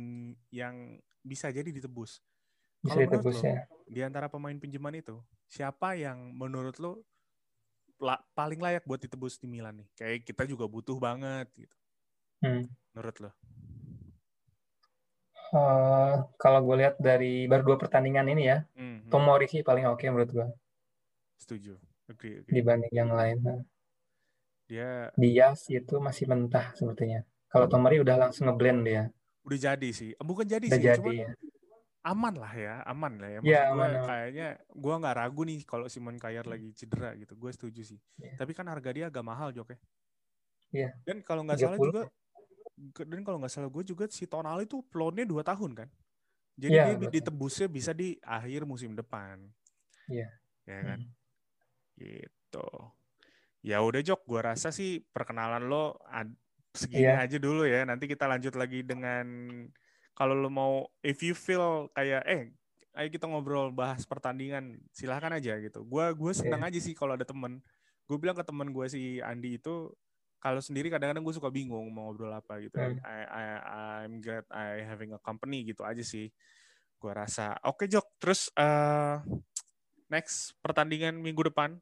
yang 0.49 0.99
bisa 1.27 1.51
jadi 1.51 1.67
ditebus 1.69 2.23
Bisa 2.81 2.97
Kalau 2.97 3.03
ditebus 3.05 3.37
lo, 3.41 3.43
ya. 3.43 3.59
di 3.87 4.01
antara 4.07 4.27
pemain 4.31 4.55
pinjaman 4.55 4.95
itu 5.01 5.15
siapa 5.51 5.95
yang 5.99 6.17
menurut 6.35 6.75
lo 6.79 7.03
la- 7.99 8.21
paling 8.37 8.59
layak 8.61 8.83
buat 8.85 9.01
ditebus 9.01 9.41
di 9.41 9.47
Milan 9.49 9.81
nih 9.83 9.87
kayak 9.97 10.17
kita 10.27 10.43
juga 10.47 10.65
butuh 10.69 10.97
banget 11.01 11.47
gitu 11.57 11.75
Hmm. 12.41 12.69
menurut 12.93 13.17
lo 13.23 13.31
Eh, 15.47 16.13
kalau 16.41 16.59
gue 16.67 16.75
lihat 16.83 16.95
dari 16.99 17.47
baru 17.47 17.63
dua 17.71 17.77
pertandingan 17.79 18.27
ini 18.33 18.43
ya, 18.51 18.57
Hmm, 18.75 18.99
hmm. 18.99 19.11
Tomori 19.11 19.47
sih 19.47 19.61
paling 19.63 19.87
oke 19.87 20.03
menurut 20.11 20.31
gue 20.37 20.47
setuju 21.39 21.79
agree. 22.11 22.43
dibanding 22.51 22.91
yang 22.91 23.11
lain. 23.15 23.37
Nah, 23.47 23.59
dia 24.67 25.07
Dias 25.15 25.59
itu 25.71 25.95
masih 26.07 26.25
mentah 26.31 26.75
sepertinya. 26.75 27.19
Kalau 27.51 27.67
Tomori 27.71 27.97
udah 28.03 28.15
langsung 28.27 28.51
ngeblend 28.51 28.81
dia, 28.83 29.03
udah 29.47 29.57
jadi 29.57 29.89
sih 29.89 30.11
bukan 30.19 30.43
jadi 30.43 30.59
udah 30.61 30.75
sih 30.75 30.83
jadi 30.85 30.99
cuman 30.99 31.15
ya. 31.15 31.29
aman 32.03 32.33
lah 32.35 32.51
ya 32.51 32.73
aman 32.83 33.13
lah 33.15 33.29
ya 33.29 33.39
Iya, 33.41 33.61
gue 33.69 33.87
kayaknya 34.05 34.47
gue 34.69 34.93
nggak 34.93 35.15
ragu 35.17 35.41
nih 35.43 35.59
kalau 35.63 35.87
Simon 35.87 36.15
Kjaer 36.15 36.43
lagi 36.43 36.71
cedera 36.71 37.15
gitu 37.15 37.33
gue 37.33 37.47
setuju 37.49 37.81
sih 37.85 37.99
Iya. 38.17 38.35
tapi 38.35 38.51
kan 38.51 38.67
harga 38.67 38.91
dia 38.91 39.07
agak 39.07 39.23
mahal 39.23 39.49
Jok 39.49 39.71
ya 39.71 39.79
Iya. 40.69 40.89
dan 41.01 41.17
kalau 41.21 41.41
nggak 41.41 41.57
salah 41.57 41.75
30. 41.75 41.85
juga 41.85 42.01
dan 43.01 43.19
kalau 43.23 43.37
nggak 43.39 43.49
salah 43.49 43.67
gue 43.67 43.83
juga 43.83 44.05
si 44.07 44.23
Tonali 44.23 44.63
tuh 44.63 44.83
loannya 44.91 45.23
dua 45.23 45.41
tahun 45.41 45.71
kan 45.73 45.89
jadi 46.53 46.71
Iya, 46.73 46.83
dia 46.85 46.97
betul. 46.99 47.13
ditebusnya 47.15 47.67
bisa 47.67 47.91
di 47.91 48.19
akhir 48.19 48.63
musim 48.63 48.91
depan 48.93 49.47
Iya. 50.07 50.27
ya 50.63 50.79
kan 50.85 50.99
Hmm. 50.99 51.15
gitu 51.95 52.69
ya 53.61 53.79
udah 53.79 54.01
Jok 54.01 54.21
gue 54.23 54.41
rasa 54.41 54.69
sih 54.69 54.99
perkenalan 55.01 55.65
lo 55.65 55.97
ad- 56.05 56.35
segini 56.77 57.09
Iya. 57.09 57.25
aja 57.25 57.37
dulu 57.37 57.65
ya. 57.65 57.83
Nanti 57.83 58.05
kita 58.05 58.29
lanjut 58.29 58.53
lagi 58.53 58.85
dengan 58.85 59.25
kalau 60.13 60.33
lo 60.33 60.49
mau 60.49 60.73
if 61.01 61.21
you 61.21 61.33
feel 61.33 61.89
kayak 61.91 62.21
eh 62.25 62.41
ayo 62.97 63.07
kita 63.09 63.29
ngobrol 63.29 63.69
bahas 63.69 64.05
pertandingan 64.05 64.81
silahkan 64.89 65.29
aja 65.33 65.57
gitu. 65.57 65.85
Gue 65.85 66.05
gue 66.13 66.31
senang 66.33 66.61
Iya. 66.65 66.69
aja 66.73 66.79
sih 66.81 66.93
kalau 66.93 67.13
ada 67.13 67.25
temen. 67.25 67.61
Gue 68.07 68.17
bilang 68.17 68.33
ke 68.33 68.41
temen 68.41 68.71
gue 68.71 68.85
si 68.87 69.19
Andi 69.19 69.57
itu 69.57 69.91
kalau 70.37 70.61
sendiri 70.61 70.89
kadang-kadang 70.89 71.21
gue 71.21 71.35
suka 71.35 71.49
bingung 71.49 71.89
mau 71.89 72.09
ngobrol 72.09 72.29
apa 72.31 72.61
gitu 72.61 72.77
Hmm. 72.77 73.01
I, 73.01 73.17
I, 73.25 73.43
I'm 74.05 74.21
glad 74.21 74.45
I 74.47 74.85
having 74.85 75.11
a 75.11 75.19
company 75.19 75.65
gitu 75.65 75.81
aja 75.81 76.01
sih. 76.01 76.29
Gue 76.97 77.11
rasa. 77.13 77.53
Oke 77.61 77.85
Jok. 77.85 78.17
Terus 78.17 78.49
eh 78.53 79.17
next 80.07 80.57
pertandingan 80.61 81.17
minggu 81.17 81.45
depan. 81.51 81.77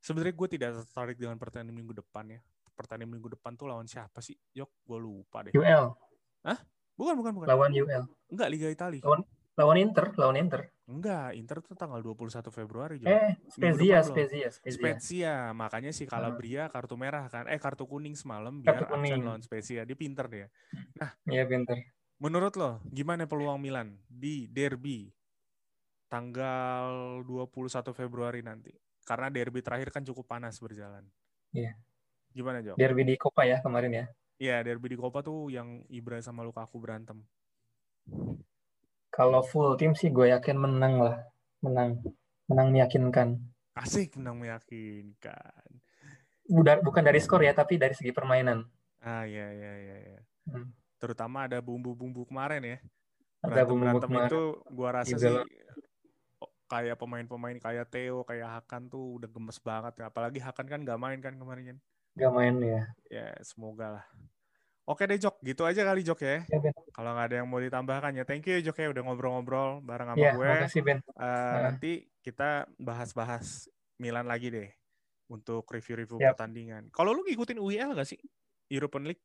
Sebenarnya 0.00 0.32
gue 0.32 0.48
tidak 0.48 0.70
tertarik 0.80 1.16
dengan 1.18 1.36
pertandingan 1.36 1.76
minggu 1.76 1.98
depan 1.98 2.24
ya 2.30 2.40
pertandingan 2.80 3.12
minggu 3.12 3.28
depan 3.30 3.52
tuh 3.54 3.66
lawan 3.66 3.84
siapa 3.84 4.18
sih 4.18 4.34
Jok 4.50 4.70
gue 4.82 4.98
lupa 4.98 5.44
deh 5.44 5.52
UL 5.52 5.92
bukan 6.92 7.14
bukan 7.14 7.32
bukan 7.34 7.46
lawan 7.46 7.70
UL, 7.70 8.04
enggak 8.26 8.48
Liga 8.48 8.68
Italia 8.68 9.00
Lawan- 9.00 9.24
lawan 9.52 9.76
Inter, 9.78 10.12
lawan 10.14 10.36
Inter. 10.36 10.68
enggak 10.86 11.32
Inter 11.32 11.60
tuh 11.60 11.72
tanggal 11.74 11.96
21 11.98 12.48
Februari 12.50 12.96
Jok 12.96 13.06
Eh, 13.06 13.32
Spezia. 13.46 14.00
Spezia, 14.00 14.48
Spezia. 14.48 14.74
Spezia 14.74 15.32
makanya 15.52 15.90
si 15.90 16.04
Calabria 16.04 16.68
kartu 16.68 16.96
merah 16.96 17.24
kan 17.26 17.44
eh 17.46 17.56
kartu 17.56 17.84
kuning 17.84 18.12
semalam 18.14 18.52
Hmm. 18.54 18.64
Kartu 18.64 18.84
biar 18.84 18.92
absen 18.94 19.00
kuning. 19.10 19.22
lawan 19.22 19.40
Spezia 19.40 19.80
dia 19.82 19.94
pinter 19.94 20.26
dia 20.26 20.46
Iya, 21.24 21.44
pinter. 21.44 21.76
menurut 22.16 22.52
lo 22.54 22.80
gimana 22.86 23.24
peluang 23.24 23.56
Milan 23.56 23.96
di 24.06 24.44
derby 24.46 25.08
tanggal 26.06 27.20
21 27.22 27.56
Februari 27.92 28.40
nanti 28.40 28.72
karena 29.02 29.28
derby 29.28 29.60
terakhir 29.60 29.88
kan 29.90 30.02
cukup 30.02 30.26
panas 30.26 30.58
berjalan 30.58 31.06
Iya. 31.50 31.74
Gimana 32.30 32.58
Jok? 32.60 32.76
Derby 32.76 33.02
di 33.04 33.14
Copa 33.14 33.42
ya 33.44 33.58
kemarin 33.58 33.92
ya. 33.92 34.04
Iya 34.36 34.64
derby 34.64 34.88
di 34.88 34.96
Copa 34.96 35.20
tuh 35.20 35.48
yang 35.48 35.84
Ibra 35.86 36.16
sama 36.18 36.40
Lukaku 36.40 36.80
berantem 36.80 37.20
Kalau 39.10 39.42
full 39.42 39.76
tim 39.76 39.92
sih 39.92 40.08
gue 40.08 40.30
yakin 40.30 40.56
menang 40.56 40.96
lah. 40.96 41.16
Menang. 41.60 42.00
Menang 42.48 42.68
meyakinkan. 42.70 43.36
asik 43.70 44.18
menang 44.18 44.36
meyakinkan 44.36 45.70
Udah, 46.50 46.82
bukan 46.82 47.06
dari 47.06 47.22
skor 47.22 47.38
ya, 47.40 47.54
tapi 47.54 47.78
dari 47.78 47.94
segi 47.94 48.10
permainan. 48.10 48.66
ah 49.00 49.22
iya 49.24 49.46
iya 49.48 49.72
iya 49.78 49.96
iya. 50.02 50.20
Hmm. 50.44 50.74
terutama 50.98 51.46
ada 51.48 51.62
bumbu-bumbu 51.62 52.26
kemarin 52.26 52.60
ya 52.60 52.78
Ada 53.40 53.64
berantem 53.64 53.68
bumbu 53.70 53.84
berantem 53.86 54.08
kemarin. 54.10 54.28
itu 54.28 54.42
gua 54.68 54.88
rasa 54.92 55.08
Juga 55.14 55.20
sih 55.22 55.32
kayak 56.66 56.96
pemain-pemain 56.96 57.56
kayak 57.56 57.86
Theo 57.88 58.22
kayak 58.22 58.48
Hakan 58.60 58.86
tuh 58.86 59.16
udah 59.16 59.28
gemes 59.30 59.56
banget 59.58 59.94
ya 59.96 60.04
apalagi 60.06 60.38
Hakan 60.38 60.66
kan 60.68 60.80
nggak 60.84 61.00
main 61.00 61.18
kan 61.18 61.34
kemarin 61.34 61.64
kan 61.72 61.78
Gak 62.12 62.30
main 62.30 62.54
ya. 62.58 62.82
ya 63.06 63.26
semoga 63.40 63.98
lah 63.98 64.04
oke 64.84 65.02
deh 65.02 65.16
Jok 65.16 65.38
gitu 65.42 65.62
aja 65.62 65.82
kali 65.82 66.02
Jok 66.02 66.20
ya 66.20 66.42
Ya, 66.44 66.58
Ben. 66.58 66.74
kalau 66.90 67.10
nggak 67.12 67.26
ada 67.26 67.36
yang 67.38 67.48
mau 67.48 67.58
ditambahkan 67.58 68.12
ya 68.12 68.24
thank 68.24 68.44
you 68.44 68.58
ya 68.58 68.62
Jok 68.62 68.78
ya 68.78 68.88
udah 68.90 69.02
ngobrol-ngobrol 69.04 69.70
bareng 69.80 70.08
sama 70.08 70.18
Ya, 70.18 70.32
gue 70.32 70.46
makasih 70.48 70.82
Ben. 70.82 70.98
Eh, 70.98 71.02
Nah. 71.16 71.60
nanti 71.70 71.90
kita 72.20 72.48
bahas-bahas 72.76 73.70
Milan 73.96 74.26
lagi 74.26 74.48
deh 74.48 74.68
untuk 75.26 75.62
review-review 75.66 76.18
Yap. 76.18 76.34
pertandingan 76.34 76.90
kalau 76.90 77.12
lu 77.12 77.22
ngikutin 77.22 77.58
UEL 77.58 77.94
gak 77.94 78.08
sih 78.08 78.18
European 78.68 79.06
League 79.06 79.22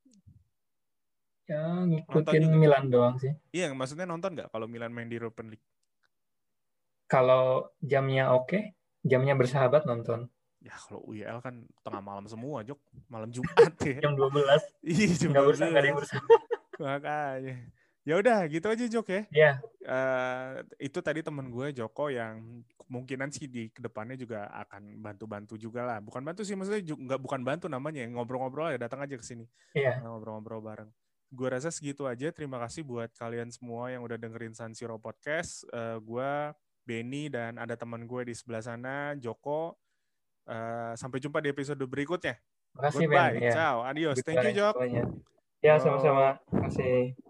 Ya, 1.46 1.62
Nonton 1.62 2.02
ngikutin 2.10 2.42
juga. 2.42 2.58
Milan 2.58 2.84
doang 2.86 3.14
sih. 3.16 3.30
iya 3.50 3.70
maksudnya 3.70 4.02
nonton 4.02 4.34
nggak 4.34 4.50
kalau 4.50 4.66
Milan 4.66 4.90
main 4.90 5.06
di 5.06 5.14
European 5.14 5.50
League 5.50 5.62
Kalau 7.06 7.70
jamnya 7.78 8.34
oke, 8.34 8.74
jamnya 9.00 9.38
bersahabat 9.38 9.86
nonton. 9.86 10.26
Ya 10.66 10.74
kalau 10.76 10.98
UEL 11.06 11.38
kan 11.38 11.54
tengah 11.80 12.02
malam 12.02 12.26
semua, 12.26 12.58
Jok. 12.60 12.80
Malam 13.06 13.30
Jumat 13.30 13.54
ya. 13.86 14.02
Jam 14.02 14.18
12 14.18 14.34
Iya, 14.82 15.06
jam 15.14 15.28
nggak 15.30 15.44
bersama, 15.46 15.68
nggak 15.70 15.78
ada 15.78 15.86
yang 15.86 15.96
12. 15.96 16.02
bersama. 16.02 16.26
Makanya. 16.82 17.56
Ya 18.02 18.14
udah, 18.16 18.38
gitu 18.46 18.66
aja 18.66 18.84
Jok 18.84 19.06
ya. 19.08 19.22
Ya, 19.30 19.52
Eh, 19.82 20.54
itu 20.82 20.98
tadi 20.98 21.22
temen 21.22 21.46
gue 21.46 21.70
Joko 21.72 22.06
yang 22.06 22.62
kemungkinan 22.76 23.30
sih 23.30 23.46
di 23.46 23.66
ke 23.66 23.78
depannya 23.78 24.14
juga 24.14 24.46
akan 24.66 24.98
bantu-bantu 24.98 25.54
juga 25.54 25.82
lah. 25.82 25.98
Bukan 25.98 26.22
bantu 26.22 26.42
sih, 26.42 26.54
maksudnya 26.54 26.82
ju- 26.82 26.98
nggak 26.98 27.18
bukan 27.18 27.42
bantu 27.42 27.66
namanya. 27.66 28.02
Ngobrol-ngobrol 28.06 28.74
ya 28.74 28.78
datang 28.78 29.02
aja 29.02 29.14
ke 29.14 29.22
sini. 29.22 29.46
iya. 29.72 30.02
Ngobrol-ngobrol 30.02 30.58
bareng. 30.60 30.90
Gue 31.30 31.48
rasa 31.48 31.70
segitu 31.70 32.06
aja. 32.06 32.30
Terima 32.30 32.58
kasih 32.58 32.82
buat 32.82 33.10
kalian 33.12 33.50
semua 33.50 33.90
yang 33.90 34.02
udah 34.02 34.14
dengerin 34.14 34.54
San 34.54 34.70
Siro 34.70 34.98
Podcast. 34.98 35.66
Eh, 35.68 35.98
gue, 35.98 36.30
Benny, 36.82 37.26
dan 37.26 37.58
ada 37.58 37.74
teman 37.74 38.06
gue 38.06 38.22
di 38.22 38.34
sebelah 38.34 38.62
sana, 38.62 39.14
Joko. 39.14 39.74
Eh, 40.46 40.92
sampai 40.94 41.18
jumpa 41.18 41.42
di 41.42 41.50
episode 41.50 41.82
berikutnya. 41.90 42.38
Makasih 42.78 43.10
Ben. 43.10 43.18
Goodbye. 43.18 43.36
Ya. 43.42 43.52
Ciao. 43.52 43.76
Adios. 43.82 44.16
Thank 44.22 44.46
you, 44.46 44.54
Jok. 44.54 44.74
semuanya. 44.78 45.04
Ya, 45.58 45.74
sama-sama. 45.82 46.38
Terima 46.46 46.60
kasih. 46.70 47.25